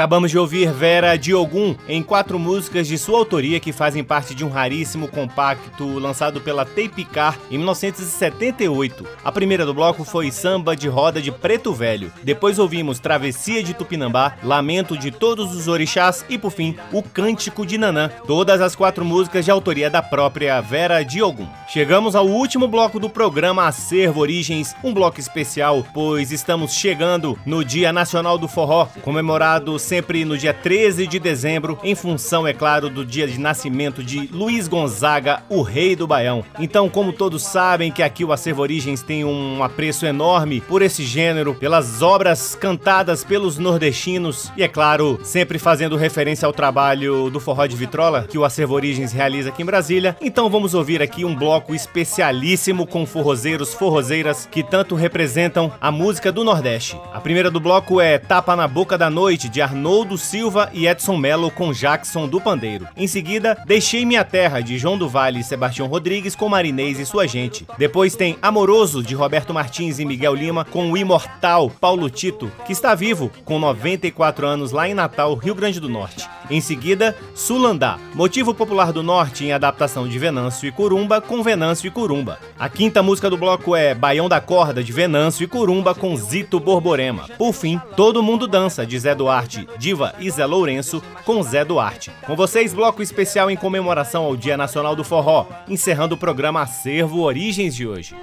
Acabamos 0.09 0.31
de 0.31 0.39
ouvir 0.39 0.73
Vera 0.73 1.19
Diogum 1.19 1.77
em 1.87 2.03
quatro 2.03 2.39
músicas 2.39 2.89
de 2.89 2.97
sua 2.97 3.19
autoria 3.19 3.61
que 3.61 3.75
fazem 3.75 4.03
parte 4.03 4.35
de 4.35 4.43
um 4.43 4.49
raríssimo 4.49 5.07
compacto 5.07 5.99
lançado 5.99 6.41
pela 6.41 6.65
Tapecar 6.65 7.39
em 7.51 7.59
1978. 7.59 9.07
A 9.23 9.31
primeira 9.31 9.67
do 9.67 9.75
bloco 9.75 10.05
foi 10.05 10.31
Samba 10.31 10.75
de 10.75 10.89
Roda 10.89 11.21
de 11.21 11.31
Preto 11.31 11.75
Velho. 11.75 12.11
Depois 12.23 12.59
ouvimos 12.59 12.99
Travessia 12.99 13.63
de 13.63 13.75
Tupinambá, 13.75 14.37
Lamento 14.43 14.97
de 14.97 15.11
Todos 15.11 15.55
os 15.55 15.69
Orixás 15.69 16.25
e, 16.27 16.39
por 16.39 16.53
fim, 16.53 16.75
O 16.91 17.03
Cântico 17.03 17.67
de 17.67 17.77
Nanã. 17.77 18.09
Todas 18.27 18.63
as 18.63 18.75
quatro 18.75 19.05
músicas 19.05 19.45
de 19.45 19.51
autoria 19.51 19.91
da 19.91 20.01
própria 20.01 20.59
Vera 20.63 21.03
Diogum. 21.03 21.47
Chegamos 21.69 22.17
ao 22.17 22.27
último 22.27 22.67
bloco 22.67 22.99
do 22.99 23.11
programa 23.11 23.67
Acervo 23.67 24.21
Origens, 24.21 24.75
um 24.83 24.95
bloco 24.95 25.21
especial, 25.21 25.87
pois 25.93 26.33
estamos 26.33 26.73
chegando 26.73 27.39
no 27.45 27.63
Dia 27.63 27.93
Nacional 27.93 28.39
do 28.39 28.49
Forró, 28.49 28.89
comemorado 29.03 29.79
sempre 29.79 29.98
no 30.25 30.39
dia 30.39 30.55
13 30.55 31.07
de 31.07 31.19
dezembro, 31.19 31.77
em 31.83 31.95
função, 31.95 32.47
é 32.47 32.53
claro, 32.53 32.89
do 32.89 33.05
dia 33.05 33.27
de 33.27 33.39
nascimento 33.39 34.03
de 34.03 34.29
Luiz 34.33 34.69
Gonzaga, 34.69 35.43
o 35.49 35.61
rei 35.61 35.97
do 35.97 36.07
Baião. 36.07 36.45
Então, 36.59 36.89
como 36.89 37.13
todos 37.13 37.43
sabem 37.43 37.91
que 37.91 38.03
aqui 38.03 38.25
o 38.25 38.33
Acervo 38.33 38.63
Origens 38.63 39.03
tem 39.03 39.25
um 39.25 39.63
apreço 39.63 40.07
enorme 40.07 40.61
por 40.61 40.83
esse 40.83 41.05
gênero, 41.05 41.53
pelas 41.53 42.01
obras 42.01 42.55
cantadas 42.55 43.25
pelos 43.25 43.59
nordestinos 43.59 44.53
e, 44.57 44.63
é 44.63 44.69
claro, 44.69 45.19
sempre 45.25 45.59
fazendo 45.59 45.97
referência 45.97 46.47
ao 46.47 46.53
trabalho 46.53 47.29
do 47.29 47.41
Forró 47.41 47.67
de 47.67 47.77
Vitrola, 47.77 48.27
que 48.29 48.39
o 48.39 48.45
Acervo 48.45 48.75
Origens 48.75 49.13
realiza 49.13 49.49
aqui 49.49 49.63
em 49.63 49.67
Brasília. 49.67 50.17
Então, 50.21 50.49
vamos 50.49 50.75
ouvir 50.75 51.03
aqui 51.03 51.25
um 51.25 51.35
bloco 51.35 51.75
especialíssimo 51.75 52.87
com 52.87 53.05
forrozeiros, 53.05 53.75
forrozeiras 53.75 54.49
que 54.51 54.63
tanto 54.63 54.95
representam 54.95 55.73
a 55.81 55.91
música 55.91 56.31
do 56.31 56.45
Nordeste. 56.45 56.97
A 57.13 57.21
primeira 57.21 57.51
do 57.51 57.61
bloco 57.61 58.01
é 58.01 58.17
Tapa 58.17 58.55
na 58.55 58.69
Boca 58.69 58.97
da 58.97 59.11
Noite, 59.11 59.49
de 59.49 59.61
Arnaldo 59.61 59.88
Arnoldo 59.89 60.19
Silva 60.19 60.69
e 60.75 60.87
Edson 60.87 61.17
Melo 61.17 61.51
com 61.51 61.73
Jackson 61.73 62.29
do 62.29 62.39
Pandeiro. 62.39 62.87
Em 62.95 63.07
seguida, 63.07 63.57
Deixei 63.65 64.05
Minha 64.05 64.23
Terra, 64.23 64.61
de 64.61 64.77
João 64.77 64.99
do 64.99 65.09
Vale 65.09 65.41
e 65.41 65.43
Sebastião 65.43 65.89
Rodrigues 65.89 66.37
com 66.37 66.47
Marinês 66.47 67.01
e 67.01 67.07
sua 67.07 67.27
gente. 67.27 67.67
Depois 67.79 68.15
tem 68.15 68.37
Amoroso, 68.43 69.03
de 69.03 69.15
Roberto 69.15 69.55
Martins 69.55 69.99
e 69.99 70.05
Miguel 70.05 70.35
Lima 70.35 70.63
com 70.63 70.93
o 70.93 70.97
imortal 70.97 71.71
Paulo 71.71 72.11
Tito, 72.11 72.53
que 72.67 72.73
está 72.73 72.95
vivo 72.95 73.31
com 73.47 73.59
94 73.59 74.47
anos 74.47 74.73
lá 74.73 74.87
em 74.87 74.93
Natal, 74.93 75.35
Rio 75.35 75.55
Grande 75.55 75.81
do 75.81 75.89
Norte. 75.89 76.29
Em 76.51 76.61
seguida, 76.61 77.17
Sulandá, 77.35 77.99
motivo 78.15 78.53
popular 78.53 78.93
do 78.93 79.03
Norte 79.03 79.47
em 79.47 79.53
adaptação 79.53 80.07
de 80.07 80.19
Venâncio 80.19 80.69
e 80.69 80.73
Curumba 80.73 81.23
com 81.23 81.43
Venâncio 81.43 81.87
e 81.87 81.91
Curumba. 81.91 82.39
A 82.59 82.69
quinta 82.69 83.03
música 83.03 83.31
do 83.31 83.39
bloco 83.39 83.75
é 83.75 83.95
Baião 83.95 84.29
da 84.29 84.41
Corda, 84.41 84.85
de 84.85 84.93
Venâncio 84.93 85.45
e 85.45 85.47
Curumba 85.47 85.95
com 85.95 86.15
Zito 86.15 86.61
Borborema. 86.61 87.27
Por 87.39 87.55
fim, 87.55 87.81
Todo 87.97 88.23
Mundo 88.23 88.47
Dança, 88.47 88.87
de 88.87 88.99
Zé 88.99 89.15
Duarte 89.15 89.67
Diva 89.79 90.15
e 90.19 90.31
Zé 90.31 90.45
Lourenço 90.45 91.03
com 91.25 91.43
Zé 91.43 91.65
Duarte. 91.65 92.11
Com 92.27 92.35
vocês, 92.35 92.75
bloco 92.75 93.03
especial 93.03 93.51
em 93.51 93.57
comemoração 93.57 94.25
ao 94.25 94.37
Dia 94.37 94.57
Nacional 94.57 94.97
do 94.97 95.05
Forró, 95.05 95.47
encerrando 95.69 96.15
o 96.15 96.19
programa 96.19 96.63
Acervo 96.63 97.21
Origens 97.21 97.75
de 97.75 97.87
hoje. 97.87 98.15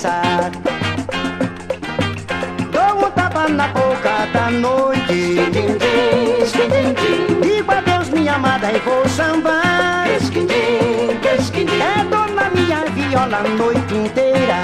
Descansar. 0.00 0.50
Dou 2.72 3.06
um 3.06 3.10
tapa 3.10 3.48
na 3.48 3.68
boca 3.68 4.26
da 4.32 4.50
noite. 4.50 5.36
Digo 7.42 7.72
adeus, 7.72 8.08
minha 8.08 8.34
amada, 8.34 8.72
e 8.72 8.78
vou 8.78 9.06
sambar. 9.08 10.08
É 10.08 10.18
dona 12.04 12.50
minha 12.54 12.84
viola 12.94 13.38
a 13.38 13.42
noite 13.42 13.94
inteira. 13.94 14.56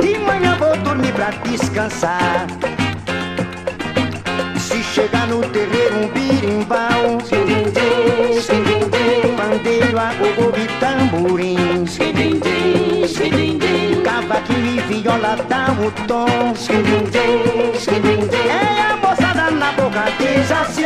De 0.00 0.18
manhã 0.18 0.56
vou 0.58 0.76
dormir 0.78 1.12
pra 1.12 1.30
descansar. 1.44 2.46
Se 4.58 4.82
chegar 4.82 5.26
no 5.26 5.40
terreiro 5.40 6.04
um 6.04 6.08
birimbau, 6.08 6.95
cavaquinho 14.46 14.66
e 14.66 14.80
viola 14.80 15.36
dá 15.48 15.66
o 15.72 15.90
tom. 16.06 16.54
É 18.48 18.80
a 18.80 18.96
moçada 18.96 19.50
na 19.50 19.72
boca 19.72 20.04
diz 20.18 20.50
assim. 20.50 20.82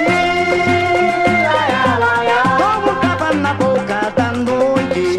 Como 2.57 2.95
tava 3.01 3.35
na 3.35 3.55
boca 3.55 4.13
da 4.17 4.33
noite. 4.33 5.17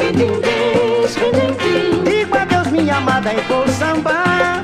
Digo 2.03 2.37
adeus, 2.37 2.67
minha 2.67 2.97
amada, 2.97 3.33
e 3.33 3.41
vou 3.41 3.67
sambar. 3.67 4.63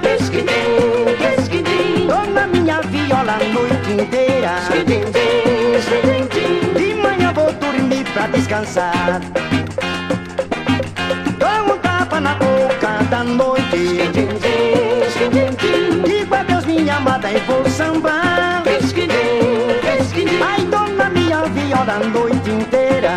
Dona 2.07 2.47
minha 2.47 2.81
viola 2.81 3.33
a 3.33 3.43
noite 3.53 3.91
inteira. 3.91 4.57
De 6.75 6.93
manhã 6.95 7.33
vou 7.33 7.51
dormir 7.53 8.05
pra 8.13 8.27
descansar. 8.27 9.21
moda 17.27 17.31
e 17.31 17.39
vou 17.41 17.69
sambar. 17.69 18.63
Ai, 20.41 20.65
dona, 20.65 21.09
minha 21.09 21.43
viola 21.45 21.93
a 21.93 21.99
noite 21.99 22.49
inteira. 22.49 23.15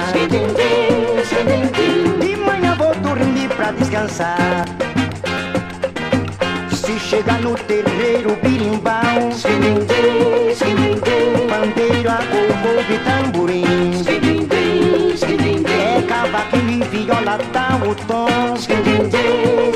De 2.20 2.36
manhã 2.36 2.74
vou 2.74 2.94
dormir 2.96 3.48
pra 3.50 3.70
descansar. 3.72 4.64
Se 6.72 6.98
chegar 6.98 7.40
no 7.40 7.54
terreiro, 7.54 8.36
birimbau. 8.42 9.30
Bandeira, 11.48 12.18
corvo 12.30 12.92
e 12.92 12.98
tamborim. 12.98 13.90
É 15.82 16.02
cavaquinho 16.02 16.84
e 16.84 16.84
viola, 16.88 17.38
tá 17.52 17.80
o 17.84 17.94
tom. 18.06 19.69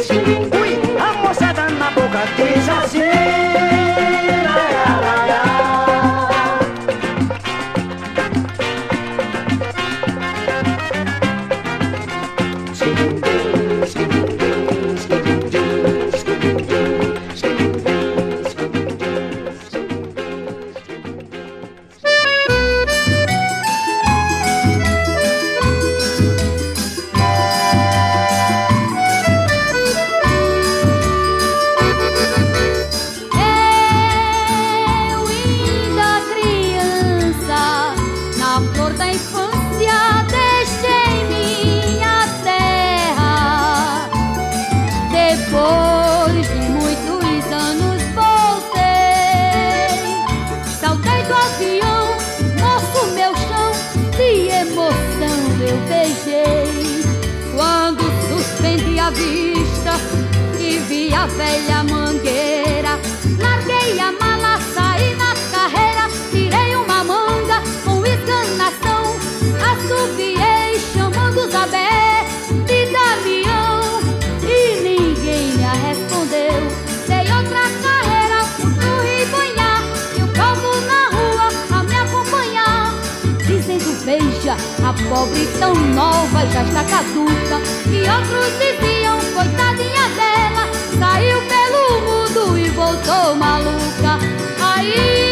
Pobre 85.25 85.47
tão 85.59 85.75
nova 85.75 86.47
já 86.47 86.63
está 86.63 86.85
caduca. 86.85 87.61
E 87.91 88.01
outros 88.09 88.53
diziam, 88.59 89.19
coitadinha 89.33 90.09
dela 90.17 90.69
Saiu 90.99 91.41
pelo 91.43 92.01
mundo 92.03 92.59
e 92.59 92.69
voltou 92.71 93.35
maluca. 93.35 94.19
Aí 94.61 95.24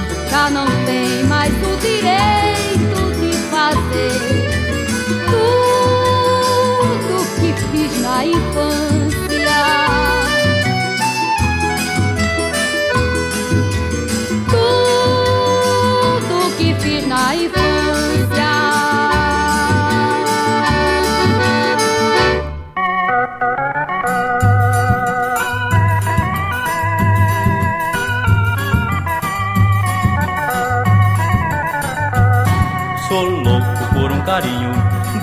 criança, 0.00 0.30
já 0.30 0.50
não 0.50 0.66
tem 0.84 1.24
mais 1.24 1.35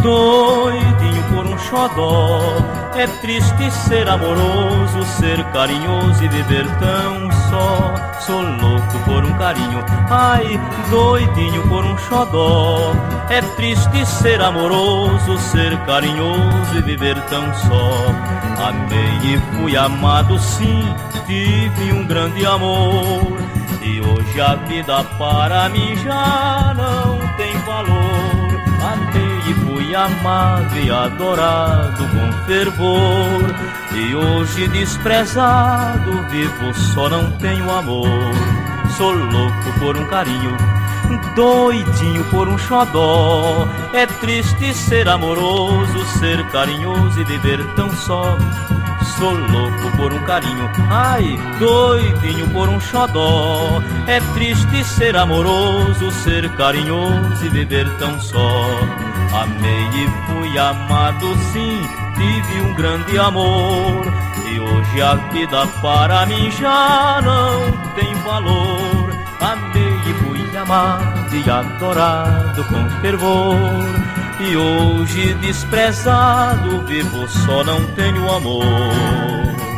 doidinho 0.04 1.24
por 1.34 1.46
um 1.46 1.58
xodó. 1.58 2.42
É 2.96 3.08
triste 3.22 3.72
ser 3.72 4.08
amoroso, 4.08 5.04
ser 5.18 5.44
carinhoso 5.46 6.24
e 6.24 6.28
viver 6.28 6.68
tão 6.78 7.32
só. 7.50 7.94
Sou 8.20 8.42
louco 8.42 9.00
por 9.06 9.24
um 9.24 9.34
carinho, 9.38 9.84
ai, 10.10 10.60
doidinho 10.92 11.64
por 11.68 11.84
um 11.84 11.98
xodó. 11.98 12.94
É 13.30 13.42
triste 13.56 14.06
ser 14.06 14.42
amoroso, 14.42 15.38
ser 15.40 15.76
carinhoso 15.86 16.78
e 16.78 16.82
viver 16.82 17.20
tão 17.30 17.52
só. 17.56 18.06
Amei 18.68 19.34
e 19.34 19.42
fui 19.56 19.76
amado, 19.76 20.38
sim, 20.38 20.94
tive 21.26 21.94
um 21.94 22.06
grande 22.06 22.46
amor. 22.46 23.42
E 23.82 24.00
hoje 24.00 24.40
a 24.40 24.56
vida 24.56 25.04
para 25.18 25.68
mim 25.70 25.96
já 25.98 26.74
não 26.78 27.23
fui 29.94 29.96
amado 29.96 30.80
e 30.80 30.90
adorado 30.90 32.04
com 32.08 32.46
fervor. 32.46 33.44
E 33.94 34.16
hoje 34.16 34.68
desprezado, 34.70 36.12
vivo 36.30 36.74
só 36.74 37.08
não 37.10 37.30
tenho 37.34 37.70
amor. 37.72 38.34
Sou 38.98 39.14
louco 39.14 39.80
por 39.80 39.96
um 39.96 40.06
carinho, 40.08 40.58
doidinho 41.36 42.24
por 42.26 42.48
um 42.48 42.58
xodó. 42.58 43.68
É 43.94 44.06
triste 44.06 44.74
ser 44.74 45.08
amoroso, 45.08 46.06
ser 46.20 46.44
carinhoso 46.50 47.22
e 47.22 47.24
viver 47.24 47.64
tão 47.76 47.92
só. 47.94 48.36
Sou 49.18 49.34
louco 49.34 49.98
por 49.98 50.14
um 50.14 50.24
carinho, 50.24 50.70
ai, 50.90 51.38
doidinho 51.60 52.50
por 52.50 52.68
um 52.68 52.80
xodó. 52.80 53.82
É 54.08 54.20
triste 54.34 54.84
ser 54.84 55.16
amoroso, 55.16 56.12
ser 56.12 56.50
carinhoso 56.56 57.46
e 57.46 57.50
viver 57.50 57.88
tão 57.98 58.20
só. 58.20 58.66
Amei 59.34 59.90
e 59.94 60.08
fui 60.28 60.58
amado, 60.60 61.36
sim, 61.52 61.82
tive 62.16 62.62
um 62.62 62.74
grande 62.76 63.18
amor. 63.18 64.06
E 64.46 64.60
hoje 64.60 65.02
a 65.02 65.16
vida 65.32 65.66
para 65.82 66.26
mim 66.28 66.52
já 66.52 67.20
não 67.24 67.72
tem 67.96 68.14
valor. 68.24 69.10
Amei 69.42 70.00
e 70.06 70.14
fui 70.24 70.58
amado 70.58 71.36
e 71.36 71.50
adorado 71.50 72.64
com 72.66 72.90
fervor. 73.02 73.58
E 74.40 74.56
hoje 74.56 75.34
desprezado 75.36 76.86
vivo 76.86 77.28
só 77.28 77.64
não 77.64 77.84
tenho 77.94 78.32
amor 78.32 79.73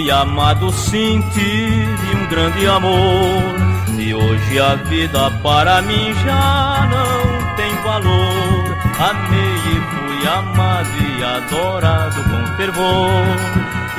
fui 0.00 0.10
amado, 0.10 0.72
senti 0.72 1.86
um 2.14 2.26
grande 2.28 2.66
amor. 2.66 3.42
E 3.98 4.14
hoje 4.14 4.58
a 4.58 4.76
vida 4.76 5.30
para 5.42 5.82
mim 5.82 6.14
já 6.24 6.88
não 6.90 7.56
tem 7.56 7.74
valor. 7.82 8.78
Amei 8.98 9.56
e 9.66 9.80
fui 9.90 10.28
amado 10.28 10.88
e 11.18 11.22
adorado 11.22 12.22
com 12.24 12.56
fervor. 12.56 13.10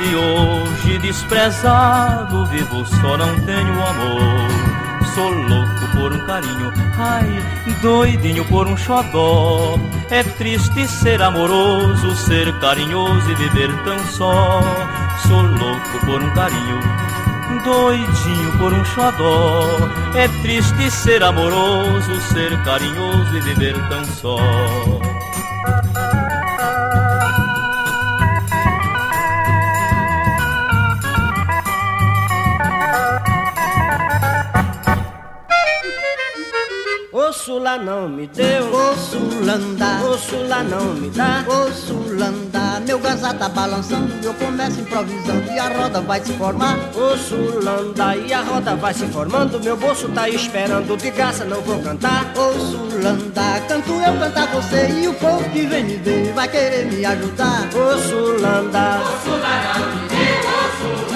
E 0.00 0.14
hoje 0.14 0.98
desprezado, 0.98 2.46
vivo 2.46 2.84
só 2.84 3.16
não 3.16 3.38
tenho 3.40 3.86
amor. 3.86 4.72
Sou 5.14 5.30
louco 5.30 5.96
por 5.96 6.12
um 6.12 6.26
carinho, 6.26 6.72
ai, 6.96 7.28
doidinho 7.82 8.44
por 8.46 8.66
um 8.66 8.76
xodó. 8.76 9.78
É 10.10 10.22
triste 10.22 10.88
ser 10.88 11.20
amoroso, 11.20 12.16
ser 12.16 12.52
carinhoso 12.60 13.30
e 13.30 13.34
viver 13.34 13.70
tão 13.84 13.98
só. 14.06 14.62
Sou 15.18 15.42
louco 15.42 16.06
por 16.06 16.22
um 16.22 16.30
carinho, 16.34 16.80
doidinho 17.64 18.58
por 18.58 18.72
um 18.72 18.84
xodó. 18.84 19.66
É 20.14 20.28
triste 20.42 20.90
ser 20.90 21.22
amoroso, 21.22 22.20
ser 22.32 22.62
carinhoso 22.64 23.36
e 23.36 23.40
viver 23.40 23.74
tão 23.88 24.04
só. 24.04 24.38
Sula 37.44 37.76
não 37.76 38.08
me 38.08 38.28
deu, 38.28 38.72
ô 38.72 38.94
Sulanda, 38.94 40.00
ô 40.04 40.16
Sula 40.16 40.62
não 40.62 40.94
me 40.94 41.10
dá, 41.10 41.44
ô 41.48 41.72
Sulanda. 41.72 42.78
Meu 42.86 43.00
ganzá 43.00 43.34
tá 43.34 43.48
balançando, 43.48 44.14
eu 44.24 44.32
começo 44.34 44.78
improvisando 44.78 45.50
e 45.50 45.58
a 45.58 45.68
roda 45.76 46.00
vai 46.02 46.24
se 46.24 46.32
formar. 46.34 46.78
Ô 46.94 47.16
Sulanda, 47.16 48.14
e 48.14 48.32
a 48.32 48.42
roda 48.42 48.76
vai 48.76 48.94
se 48.94 49.06
formando, 49.06 49.58
meu 49.58 49.76
bolso 49.76 50.08
tá 50.10 50.28
esperando, 50.28 50.96
de 50.96 51.10
graça 51.10 51.44
não 51.44 51.60
vou 51.62 51.82
cantar. 51.82 52.32
Ô 52.36 52.52
Sulanda, 52.60 53.60
canto 53.66 53.90
eu, 53.90 54.20
cantar 54.20 54.46
você 54.46 54.88
e 55.00 55.08
o 55.08 55.14
povo 55.14 55.42
que 55.50 55.66
vem 55.66 55.82
me 55.82 55.96
ver 55.96 56.32
vai 56.34 56.46
querer 56.46 56.86
me 56.92 57.04
ajudar. 57.04 57.68
Ô 57.74 57.98
Sulanda, 57.98 59.00
ô 59.00 59.18
Sulanda 59.24 59.78
não 59.80 59.96
me 59.96 60.08
deu, 60.08 61.08
ô 61.08 61.11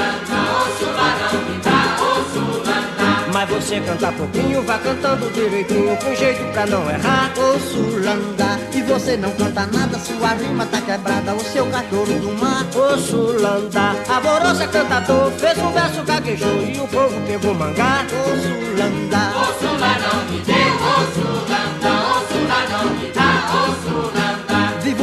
Mas 3.37 3.51
você 3.51 3.79
canta 3.81 4.11
pouquinho, 4.13 4.63
vá 4.63 4.79
cantando 4.79 5.31
direitinho, 5.31 5.95
com 5.99 6.15
jeito 6.15 6.43
pra 6.53 6.65
não 6.65 6.89
errar. 6.89 7.31
Ô 7.37 7.59
Sulanda, 7.59 8.59
e 8.75 8.81
você 8.81 9.15
não 9.15 9.31
canta 9.33 9.67
nada, 9.67 9.99
sua 9.99 10.29
rima 10.29 10.65
tá 10.65 10.81
quebrada, 10.81 11.35
o 11.35 11.41
seu 11.41 11.67
cachorro 11.67 12.19
do 12.19 12.33
mar. 12.33 12.65
Ô 12.75 12.97
Sulanda, 12.97 13.95
a 14.09 14.67
cantador, 14.69 15.31
fez 15.33 15.59
um 15.59 15.71
verso 15.71 16.03
gaguejou 16.05 16.63
e 16.63 16.81
o 16.81 16.89
povo 16.89 17.21
pegou 17.27 17.53
mangá. 17.55 18.07
Ô 18.07 18.37
Sulanda, 18.41 19.39
ô 19.39 19.45
Sulanda 19.59 20.09
não 20.15 20.25
me 20.33 20.41
deu, 20.41 20.57
ô 20.57 21.06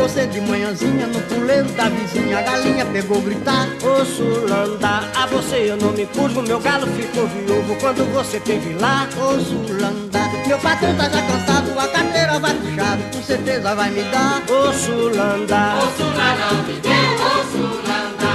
você 0.03 0.27
de 0.27 0.41
manhãzinha 0.41 1.07
no 1.07 1.21
puleiro 1.21 1.69
da 1.69 1.87
vizinha, 1.87 2.39
a 2.39 2.41
galinha 2.41 2.85
pegou 2.87 3.21
gritar. 3.21 3.69
Ô 3.81 4.03
Sulanda, 4.03 5.09
a 5.15 5.25
você 5.27 5.71
eu 5.71 5.77
não 5.77 5.93
me 5.93 6.05
curvo, 6.07 6.41
meu 6.41 6.59
galo 6.59 6.85
ficou 6.87 7.25
viúvo 7.27 7.73
quando 7.79 8.03
você 8.13 8.37
teve 8.41 8.73
lá. 8.73 9.07
Ô 9.15 9.39
Sulanda, 9.39 10.19
meu 10.45 10.59
patrão 10.59 10.93
tá 10.97 11.07
já 11.07 11.21
cansado, 11.21 11.79
a 11.79 11.87
carteira 11.87 12.37
vai 12.37 12.53
puxar, 12.53 12.97
com 13.13 13.23
certeza 13.23 13.75
vai 13.75 13.91
me 13.91 14.03
dar. 14.03 14.43
Ô 14.51 14.73
Sulanda, 14.73 15.75
ô 15.77 15.87
Sulanda 15.95 16.51
não 16.51 16.63
me 16.63 16.79
deu, 16.81 16.91
ô 16.91 17.43
Sulanda 17.49 18.32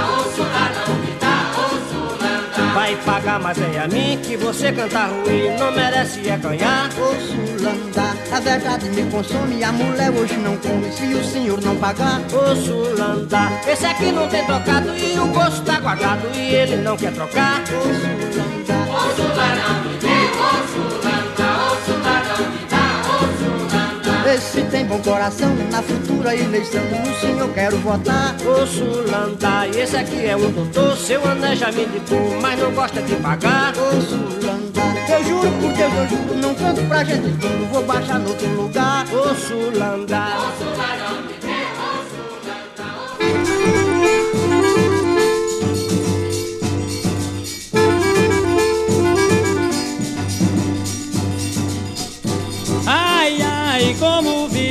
Vai 2.73 2.95
pagar, 2.97 3.39
mas 3.39 3.57
é 3.59 3.79
a 3.79 3.87
mim 3.87 4.19
que 4.21 4.37
você 4.37 4.71
canta 4.71 5.05
ruim, 5.07 5.57
não 5.57 5.71
merece 5.71 6.27
é 6.29 6.37
ganhar. 6.37 6.89
Ô 6.97 7.15
Sulanda, 7.15 8.15
a 8.31 8.39
verdade 8.39 8.89
me 8.89 9.09
consome, 9.11 9.63
a 9.63 9.71
mulher 9.71 10.11
hoje 10.11 10.37
não 10.37 10.55
come 10.57 10.91
se 10.91 11.05
o 11.13 11.23
senhor 11.23 11.61
não 11.61 11.75
pagar. 11.75 12.21
Ô 12.31 12.55
Sulanda, 12.55 13.49
esse 13.67 13.85
aqui 13.85 14.11
não 14.11 14.27
tem 14.27 14.45
trocado 14.45 14.95
e 14.95 15.19
o 15.19 15.27
gosto 15.27 15.63
tá 15.63 15.79
guardado 15.79 16.29
e 16.35 16.55
ele 16.55 16.77
não 16.77 16.95
quer 16.95 17.13
trocar. 17.13 17.61
Ô 17.63 17.81
Sulanda, 17.81 18.91
ô 18.91 19.15
Sulanda 19.15 19.55
não 19.55 19.83
me 19.83 19.97
dê, 19.97 21.05
ô 21.05 21.08
Esse 24.33 24.61
tem 24.65 24.85
bom 24.85 24.99
coração, 24.99 25.55
na 25.71 25.81
futura 25.81 26.35
eleição 26.35 26.81
no 26.83 27.19
senhor 27.19 27.51
quero 27.53 27.77
votar. 27.77 28.35
Ô 28.45 28.65
Sulanda, 28.67 29.67
esse 29.67 29.97
aqui 29.97 30.25
é 30.25 30.35
um 30.35 30.51
doutor, 30.51 30.95
seu 30.95 31.25
ané 31.27 31.55
já 31.55 31.71
me 31.71 31.85
ligou, 31.85 32.39
mas 32.39 32.59
não 32.59 32.71
gosta 32.71 33.01
de 33.01 33.15
pagar. 33.15 33.73
Ô 33.75 34.01
Sulanda, 34.01 34.81
eu 35.11 35.23
juro 35.23 35.51
por 35.53 35.73
Deus, 35.73 35.93
eu 35.93 36.07
juro, 36.09 36.35
não 36.35 36.53
canto 36.53 36.81
pra 36.83 37.03
gente 37.03 37.29
vou 37.71 37.83
baixar 37.83 38.19
no 38.19 38.29
outro 38.29 38.47
lugar. 38.49 39.05
Ô 39.13 39.33
Sulanda, 39.35 40.23
ô 40.37 40.51
Sulanda 40.57 41.38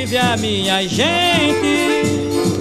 vive 0.09 0.17
a 0.17 0.35
minha 0.37 0.81
gente. 0.87 2.01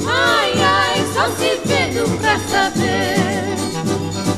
Ai, 0.06 0.52
ai, 0.60 1.06
só 1.14 1.28
se 1.30 1.58
vendo 1.64 2.18
pra 2.18 2.38
saber. 2.40 3.56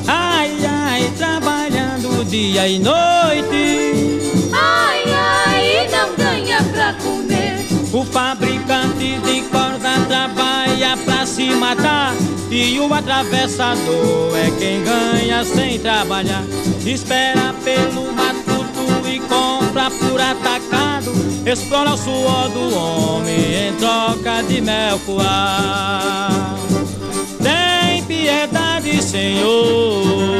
Ai, 0.07 0.51
ai, 0.65 1.11
trabalhando 1.17 2.23
dia 2.25 2.67
e 2.67 2.79
noite. 2.79 4.29
Ai, 4.53 5.03
ai, 5.13 5.89
não 5.91 6.15
ganha 6.15 6.63
pra 6.71 6.93
comer. 6.93 7.65
O 7.91 8.05
fabricante 8.05 9.19
de 9.19 9.41
corda 9.49 9.99
trabalha 10.07 10.95
pra 11.03 11.25
se 11.25 11.51
matar. 11.51 12.13
E 12.49 12.79
o 12.79 12.93
atravessador 12.93 14.37
é 14.37 14.51
quem 14.57 14.83
ganha 14.83 15.43
sem 15.43 15.79
trabalhar. 15.79 16.43
Espera 16.85 17.53
pelo 17.63 18.11
matuto 18.13 19.07
e 19.07 19.19
compra 19.19 19.89
por 19.89 20.19
atacado. 20.71 21.11
Explora 21.45 21.93
o 21.93 21.97
suor 21.97 22.49
do 22.49 22.75
homem 22.75 23.67
em 23.67 23.73
troca 23.73 24.41
de 24.43 24.61
mel 24.61 24.99
coar. 24.99 26.55
Tem 27.41 28.03
piedade, 28.03 29.03
Senhor. 29.03 30.35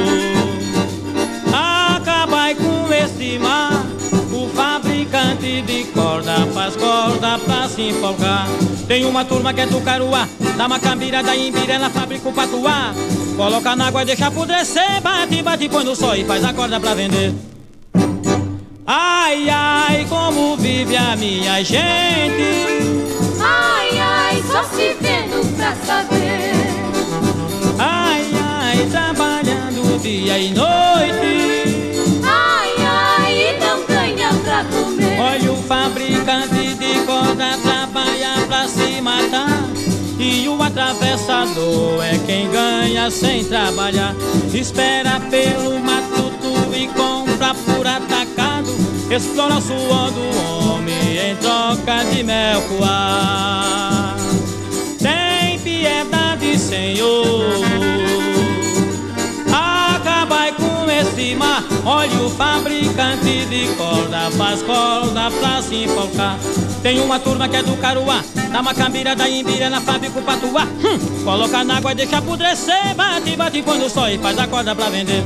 Acabai 1.51 2.55
com 2.55 2.91
esse 2.93 3.37
mar. 3.39 3.85
O 4.31 4.47
fabricante 4.55 5.61
de 5.61 5.83
corda 5.85 6.47
faz 6.53 6.75
corda 6.75 7.37
pra 7.39 7.67
se 7.67 7.89
enfolgar. 7.89 8.47
Tem 8.87 9.05
uma 9.05 9.25
turma 9.25 9.53
que 9.53 9.61
é 9.61 9.65
do 9.65 9.81
Caruá, 9.81 10.27
da 10.57 10.67
Macambira, 10.67 11.21
da 11.21 11.35
Imbira, 11.35 11.73
ela 11.73 11.89
fabrica 11.89 12.27
o 12.27 12.33
patuá. 12.33 12.93
Coloca 13.37 13.75
na 13.75 13.87
água, 13.87 14.05
deixa 14.05 14.27
apodrecer, 14.27 15.01
bate, 15.01 15.41
bate, 15.41 15.69
põe 15.69 15.83
no 15.83 15.95
sol 15.95 16.15
e 16.15 16.25
faz 16.25 16.43
a 16.43 16.53
corda 16.53 16.79
pra 16.79 16.93
vender. 16.93 17.50
Ai, 18.93 19.47
ai, 19.49 20.05
como 20.09 20.57
vive 20.57 20.97
a 20.97 21.15
minha 21.15 21.63
gente. 21.63 22.65
Ai, 23.39 23.97
ai, 23.97 24.43
só 24.45 24.65
se 24.65 24.93
vendo 24.99 25.55
pra 25.55 25.73
saber. 25.85 26.51
Ai, 27.79 28.25
ai, 28.43 28.85
trabalhando 28.91 29.97
dia 30.01 30.37
e 30.37 30.49
noite. 30.49 32.21
Ai, 32.21 32.73
ai, 32.85 33.59
não 33.61 33.85
ganha 33.85 34.33
pra 34.43 34.65
comer. 34.65 35.21
Olha 35.21 35.53
o 35.53 35.63
fabricante 35.63 36.75
de 36.75 37.05
corda 37.05 37.57
trabalha 37.63 38.45
pra 38.45 38.67
se 38.67 38.99
matar. 38.99 39.69
E 40.19 40.49
o 40.49 40.61
atravessador 40.61 42.03
é 42.03 42.19
quem 42.25 42.51
ganha 42.51 43.09
sem 43.09 43.45
trabalhar. 43.45 44.13
Espera 44.53 45.21
pelo 45.29 45.79
matuto 45.79 46.75
e 46.75 46.87
compra 46.89 47.53
por 47.53 47.87
atacado. 47.87 48.30
Explora 49.13 49.57
o 49.57 49.61
suor 49.61 50.09
do 50.11 50.73
homem 50.73 51.17
em 51.17 51.35
troca 51.35 52.01
de 52.05 52.23
mel 52.23 52.61
coar. 52.61 54.15
Tem 54.97 55.59
piedade, 55.59 56.57
Senhor. 56.57 57.43
Acabai 59.51 60.53
com 60.53 60.89
esse 60.89 61.35
mar. 61.35 61.61
Olha 61.83 62.21
o 62.21 62.29
fabricante 62.29 63.45
de 63.47 63.67
corda 63.75 64.31
faz 64.37 64.61
corda 64.61 65.29
pra 65.29 65.61
se 65.61 65.83
enfocar. 65.83 66.39
Tem 66.81 67.01
uma 67.01 67.19
turma 67.19 67.49
que 67.49 67.57
é 67.57 67.63
do 67.63 67.75
Caruá, 67.81 68.23
da 68.49 68.63
Macambira, 68.63 69.13
da 69.13 69.27
Imbira, 69.27 69.69
na 69.69 69.81
fábrica 69.81 70.21
Patuá. 70.21 70.63
Hum, 70.63 71.23
coloca 71.25 71.65
na 71.65 71.79
água 71.79 71.91
e 71.91 71.95
deixa 71.95 72.17
apodrecer, 72.17 72.95
bate, 72.95 73.35
bate 73.35 73.61
quando 73.61 73.89
só 73.89 74.09
e 74.09 74.17
faz 74.17 74.39
a 74.39 74.47
corda 74.47 74.73
pra 74.73 74.89
vender. 74.89 75.21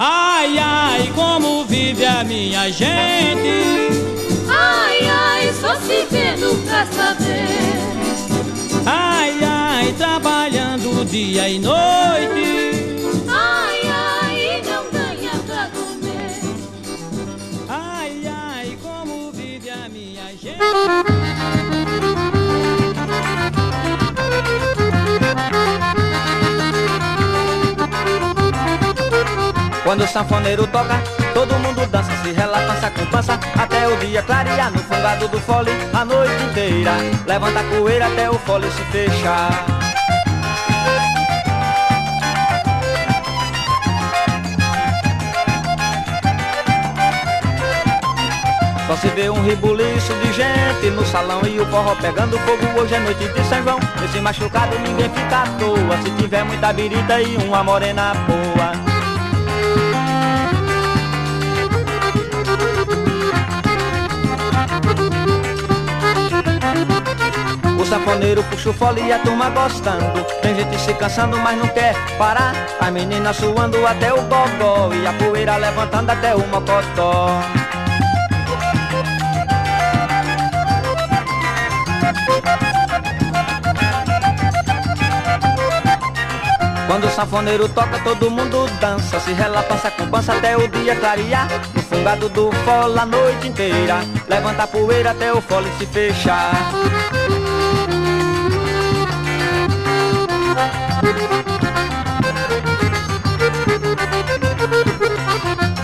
Ai, 0.00 0.56
ai, 0.58 1.12
como 1.12 1.64
vive 1.64 2.06
a 2.06 2.22
minha 2.22 2.70
gente. 2.70 3.88
Ai, 4.48 5.00
ai, 5.08 5.52
só 5.52 5.74
se 5.74 6.06
vendo 6.08 6.54
pra 6.64 6.86
saber. 6.86 7.48
Ai, 8.86 9.36
ai, 9.42 9.92
trabalhando 9.94 11.04
dia 11.04 11.48
e 11.48 11.58
noite. 11.58 12.67
Quando 29.88 30.04
o 30.04 30.06
sanfoneiro 30.06 30.66
toca, 30.66 31.02
todo 31.32 31.58
mundo 31.60 31.86
dança, 31.86 32.12
se 32.22 32.30
rela, 32.32 32.60
pança 32.60 32.90
com 32.90 33.06
pança, 33.06 33.40
até 33.58 33.88
o 33.88 33.96
dia 33.96 34.22
clarear 34.22 34.70
no 34.70 34.80
fungado 34.80 35.26
do 35.28 35.40
fole 35.40 35.70
a 35.94 36.04
noite 36.04 36.42
inteira. 36.42 36.92
Levanta 37.26 37.60
a 37.60 37.62
poeira 37.62 38.06
até 38.06 38.28
o 38.28 38.34
fole 38.34 38.70
se 38.70 38.82
fechar. 38.92 39.64
Só 48.86 48.96
se 48.96 49.08
vê 49.08 49.30
um 49.30 49.42
ribuliço 49.42 50.12
de 50.12 50.32
gente 50.34 50.90
no 50.94 51.06
salão 51.06 51.40
e 51.46 51.58
o 51.58 51.64
forró 51.64 51.94
pegando 51.94 52.38
fogo. 52.40 52.78
Hoje 52.78 52.94
é 52.94 52.98
noite 52.98 53.26
de 53.26 53.44
São 53.46 53.62
João. 53.62 53.78
Esse 54.04 54.20
machucado 54.20 54.78
ninguém 54.80 55.08
fica 55.08 55.44
à 55.44 55.46
toa. 55.58 55.96
Se 56.02 56.10
tiver 56.22 56.44
muita 56.44 56.74
birita 56.74 57.22
e 57.22 57.36
uma 57.38 57.64
morena 57.64 58.12
boa. 58.26 58.77
Sanfoneiro 67.88 68.44
puxa 68.44 68.70
o 68.70 68.72
fole 68.72 69.00
e 69.02 69.12
a 69.12 69.18
turma 69.18 69.48
gostando. 69.50 70.22
Tem 70.42 70.54
gente 70.54 70.78
se 70.78 70.92
cansando, 70.94 71.38
mas 71.38 71.58
não 71.58 71.66
quer 71.68 71.94
parar. 72.18 72.52
As 72.78 72.92
meninas 72.92 73.36
suando 73.36 73.84
até 73.86 74.12
o 74.12 74.22
gogó 74.22 74.90
E 74.94 75.06
a 75.06 75.12
poeira 75.14 75.56
levantando 75.56 76.10
até 76.10 76.34
o 76.34 76.46
mocotó. 76.46 77.40
Quando 86.86 87.04
o 87.04 87.10
sanfoneiro 87.10 87.68
toca, 87.68 87.98
todo 88.00 88.30
mundo 88.30 88.66
dança. 88.80 89.20
Se 89.20 89.32
rela, 89.32 89.62
passa 89.62 89.90
com 89.90 90.06
pança 90.08 90.32
até 90.34 90.56
o 90.56 90.68
dia 90.68 90.94
clarear. 90.96 91.48
No 91.74 91.82
fungado 91.82 92.28
do 92.28 92.50
fole 92.64 92.98
a 92.98 93.06
noite 93.06 93.48
inteira. 93.48 93.98
Levanta 94.28 94.64
a 94.64 94.66
poeira 94.66 95.10
até 95.10 95.32
o 95.32 95.40
fole 95.40 95.70
se 95.78 95.86
fechar 95.86 96.52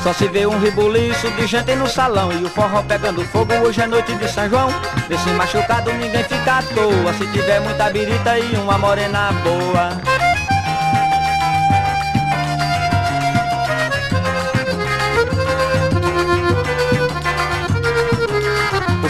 Só 0.02 0.12
se 0.12 0.28
vê 0.28 0.46
um 0.46 0.58
ribuliço 0.58 1.30
de 1.30 1.46
gente 1.46 1.74
no 1.76 1.86
salão 1.86 2.30
E 2.30 2.44
o 2.44 2.48
forró 2.50 2.82
pegando 2.82 3.24
fogo, 3.24 3.54
hoje 3.54 3.80
é 3.80 3.86
noite 3.86 4.14
de 4.14 4.28
São 4.28 4.48
João 4.50 4.68
Desse 5.08 5.28
machucado 5.30 5.92
ninguém 5.92 6.24
fica 6.24 6.58
à 6.58 6.62
toa. 6.62 7.12
Se 7.14 7.26
tiver 7.26 7.60
muita 7.60 7.90
birita 7.90 8.38
e 8.38 8.56
uma 8.56 8.78
morena 8.78 9.30
boa. 9.42 10.24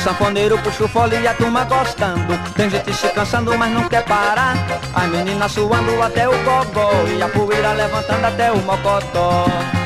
Sanfoneiro 0.04 0.58
puxa 0.58 0.84
o 0.84 0.88
fole 0.88 1.18
e 1.18 1.26
a 1.26 1.32
turma 1.32 1.64
gostando. 1.64 2.36
Tem 2.54 2.68
gente 2.68 2.92
se 2.92 3.08
cansando, 3.08 3.56
mas 3.56 3.72
não 3.72 3.88
quer 3.88 4.04
parar 4.04 4.54
As 4.94 5.08
meninas 5.10 5.52
suando 5.52 6.02
até 6.02 6.28
o 6.28 6.32
gogó 6.44 6.90
E 7.08 7.22
a 7.22 7.28
poeira 7.28 7.72
levantando 7.72 8.26
até 8.26 8.52
o 8.52 8.58
mocotó 8.58 9.83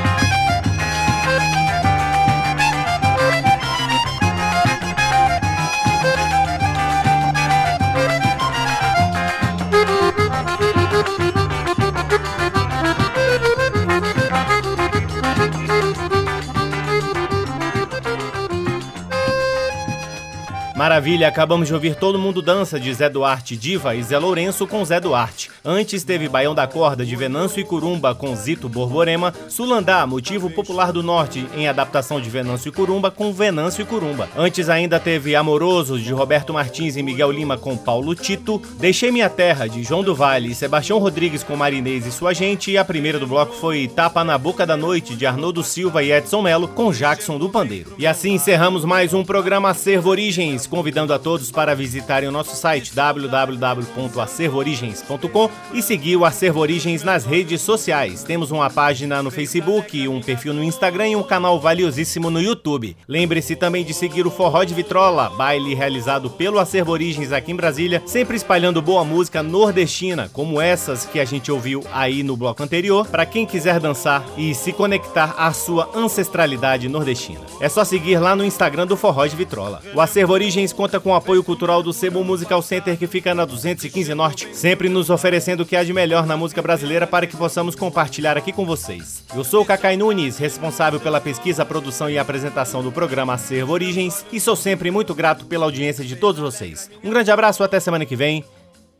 Maravilha, 20.99 21.29
acabamos 21.29 21.69
de 21.69 21.75
ouvir 21.75 21.95
Todo 21.95 22.19
Mundo 22.19 22.43
Dança 22.43 22.81
de 22.81 22.93
Zé 22.93 23.09
Duarte 23.09 23.57
Diva 23.57 23.95
e 23.95 24.03
Zé 24.03 24.19
Lourenço 24.19 24.67
com 24.67 24.85
Zé 24.85 24.99
Duarte. 24.99 25.49
Antes 25.65 26.03
teve 26.03 26.29
Baião 26.29 26.57
da 26.57 26.67
Corda 26.67 27.07
de 27.07 27.15
Venâncio 27.15 27.61
e 27.61 27.65
Curumba 27.65 28.17
com 28.17 28.35
Zito 28.35 28.69
Borborema, 28.69 29.33
Sulandá, 29.49 30.05
Motivo 30.09 30.51
Popular 30.51 30.91
do 30.91 31.01
Norte 31.01 31.47
em 31.57 31.69
adaptação 31.69 32.21
de 32.21 32.29
Venâncio 32.29 32.71
e 32.71 32.73
Curumba 32.73 33.13
com 33.13 33.33
Venâncio 33.33 33.83
e 33.83 33.85
Curumba. 33.85 34.29
Antes 34.37 34.69
ainda 34.69 34.99
teve 34.99 35.37
Amoroso 35.37 36.01
de 36.01 36.13
Roberto 36.13 36.53
Martins 36.53 36.97
e 36.97 37.03
Miguel 37.05 37.31
Lima 37.31 37.57
com 37.57 37.77
Paulo 37.77 38.17
Tito, 38.17 38.61
Deixei 38.81 39.13
Minha 39.13 39.31
Terra 39.31 39.69
de 39.69 39.85
João 39.85 40.03
do 40.03 40.17
Vale 40.17 40.51
e 40.51 40.55
Sebastião 40.55 40.99
Rodrigues 40.99 41.45
com 41.45 41.55
Marinês 41.55 42.07
e 42.07 42.11
Sua 42.11 42.35
Gente 42.35 42.73
e 42.73 42.77
a 42.77 42.85
primeira 42.85 43.21
do 43.21 43.27
bloco 43.29 43.55
foi 43.55 43.87
Tapa 43.87 44.25
na 44.25 44.37
Boca 44.37 44.67
da 44.67 44.77
Noite 44.77 45.15
de 45.15 45.27
Arnoldo 45.27 45.63
Silva 45.63 46.03
e 46.03 46.11
Edson 46.11 46.43
Melo 46.43 46.67
com 46.67 46.91
Jackson 46.91 47.39
do 47.39 47.49
Pandeiro. 47.49 47.95
E 47.97 48.05
assim 48.05 48.33
encerramos 48.33 48.85
mais 48.85 49.15
um 49.15 49.23
programa 49.23 49.71
Acervo 49.71 50.11
Origens 50.11 50.67
convidando 50.89 51.13
a 51.13 51.19
todos 51.19 51.51
para 51.51 51.75
visitarem 51.75 52.31
o 52.31 52.33
nosso 52.33 52.57
site 52.57 52.95
www.acervoorigens.com 52.95 55.51
e 55.75 55.83
seguir 55.83 56.17
o 56.17 56.25
Acervo 56.25 56.61
Origens 56.61 57.05
nas 57.05 57.27
redes 57.27 57.61
sociais. 57.61 58.25
Temos 58.25 58.51
uma 58.51 58.71
página 58.71 59.23
no 59.23 59.31
Facebook, 59.31 60.09
um 60.09 60.23
perfil 60.23 60.55
no 60.55 60.65
Instagram 60.65 61.09
e 61.09 61.17
um 61.17 61.23
canal 61.23 61.61
valiosíssimo 61.61 62.31
no 62.31 62.41
YouTube. 62.41 62.97
Lembre-se 63.07 63.55
também 63.55 63.85
de 63.85 63.93
seguir 63.93 64.27
o 64.27 64.31
Forró 64.31 64.65
de 64.65 64.73
Vitrola, 64.73 65.29
baile 65.29 65.75
realizado 65.75 66.31
pelo 66.31 66.59
Acervo 66.59 66.93
Origens 66.93 67.33
aqui 67.33 67.53
em 67.53 67.57
Brasília, 67.57 68.03
sempre 68.07 68.39
espalhando 68.39 68.81
boa 68.81 69.05
música 69.05 69.43
nordestina, 69.43 70.31
como 70.33 70.59
essas 70.59 71.05
que 71.05 71.21
a 71.21 71.25
gente 71.27 71.53
ouviu 71.53 71.85
aí 71.93 72.23
no 72.23 72.35
bloco 72.35 72.63
anterior, 72.63 73.07
para 73.09 73.27
quem 73.27 73.45
quiser 73.45 73.79
dançar 73.79 74.25
e 74.39 74.55
se 74.55 74.73
conectar 74.73 75.35
à 75.37 75.53
sua 75.53 75.91
ancestralidade 75.95 76.89
nordestina. 76.89 77.43
É 77.61 77.69
só 77.69 77.85
seguir 77.85 78.19
lá 78.19 78.35
no 78.35 78.43
Instagram 78.43 78.87
do 78.87 78.97
Forró 78.97 79.27
de 79.27 79.37
Vitrola. 79.37 79.83
O 79.95 80.01
Acervo 80.01 80.33
Origens 80.33 80.73
conta 80.79 81.01
com 81.01 81.11
o 81.11 81.15
apoio 81.15 81.43
cultural 81.43 81.83
do 81.83 81.93
Sebo 81.93 82.23
Musical 82.23 82.63
Center, 82.63 82.97
que 82.97 83.09
fica 83.09 83.35
na 83.35 83.45
215 83.45 84.15
Norte, 84.15 84.49
sempre 84.53 84.89
nos 84.89 85.11
oferecendo 85.11 85.63
o 85.65 85.67
que 85.67 85.75
há 85.75 85.83
de 85.83 85.93
melhor 85.93 86.25
na 86.25 86.37
música 86.37 86.63
brasileira 86.63 87.05
para 87.05 87.27
que 87.27 87.37
possamos 87.37 87.75
compartilhar 87.75 88.39
aqui 88.39 88.53
com 88.53 88.65
vocês. 88.65 89.25
Eu 89.35 89.43
sou 89.43 89.63
o 89.63 89.65
Cacai 89.65 89.97
Nunes, 89.97 90.39
responsável 90.39 91.01
pela 91.01 91.21
pesquisa, 91.21 91.65
produção 91.65 92.09
e 92.09 92.17
apresentação 92.17 92.81
do 92.81 92.93
programa 92.93 93.35
Acervo 93.35 93.73
Origens, 93.73 94.25
e 94.33 94.39
sou 94.39 94.55
sempre 94.55 94.89
muito 94.93 95.17
grato 95.17 95.47
pela 95.47 95.65
audiência 95.65 96.05
de 96.05 96.15
todos 96.15 96.41
vocês. 96.41 96.89
Um 97.03 97.11
grande 97.11 97.33
abraço, 97.33 97.65
até 97.65 97.81
semana 97.81 98.07
que 98.07 98.15
vem. 98.15 98.45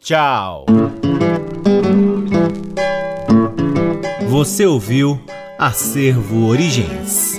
Tchau! 0.03 0.67
Você 4.29 4.67
ouviu 4.67 5.21
Acervo 5.57 6.49
Origens. 6.49 7.39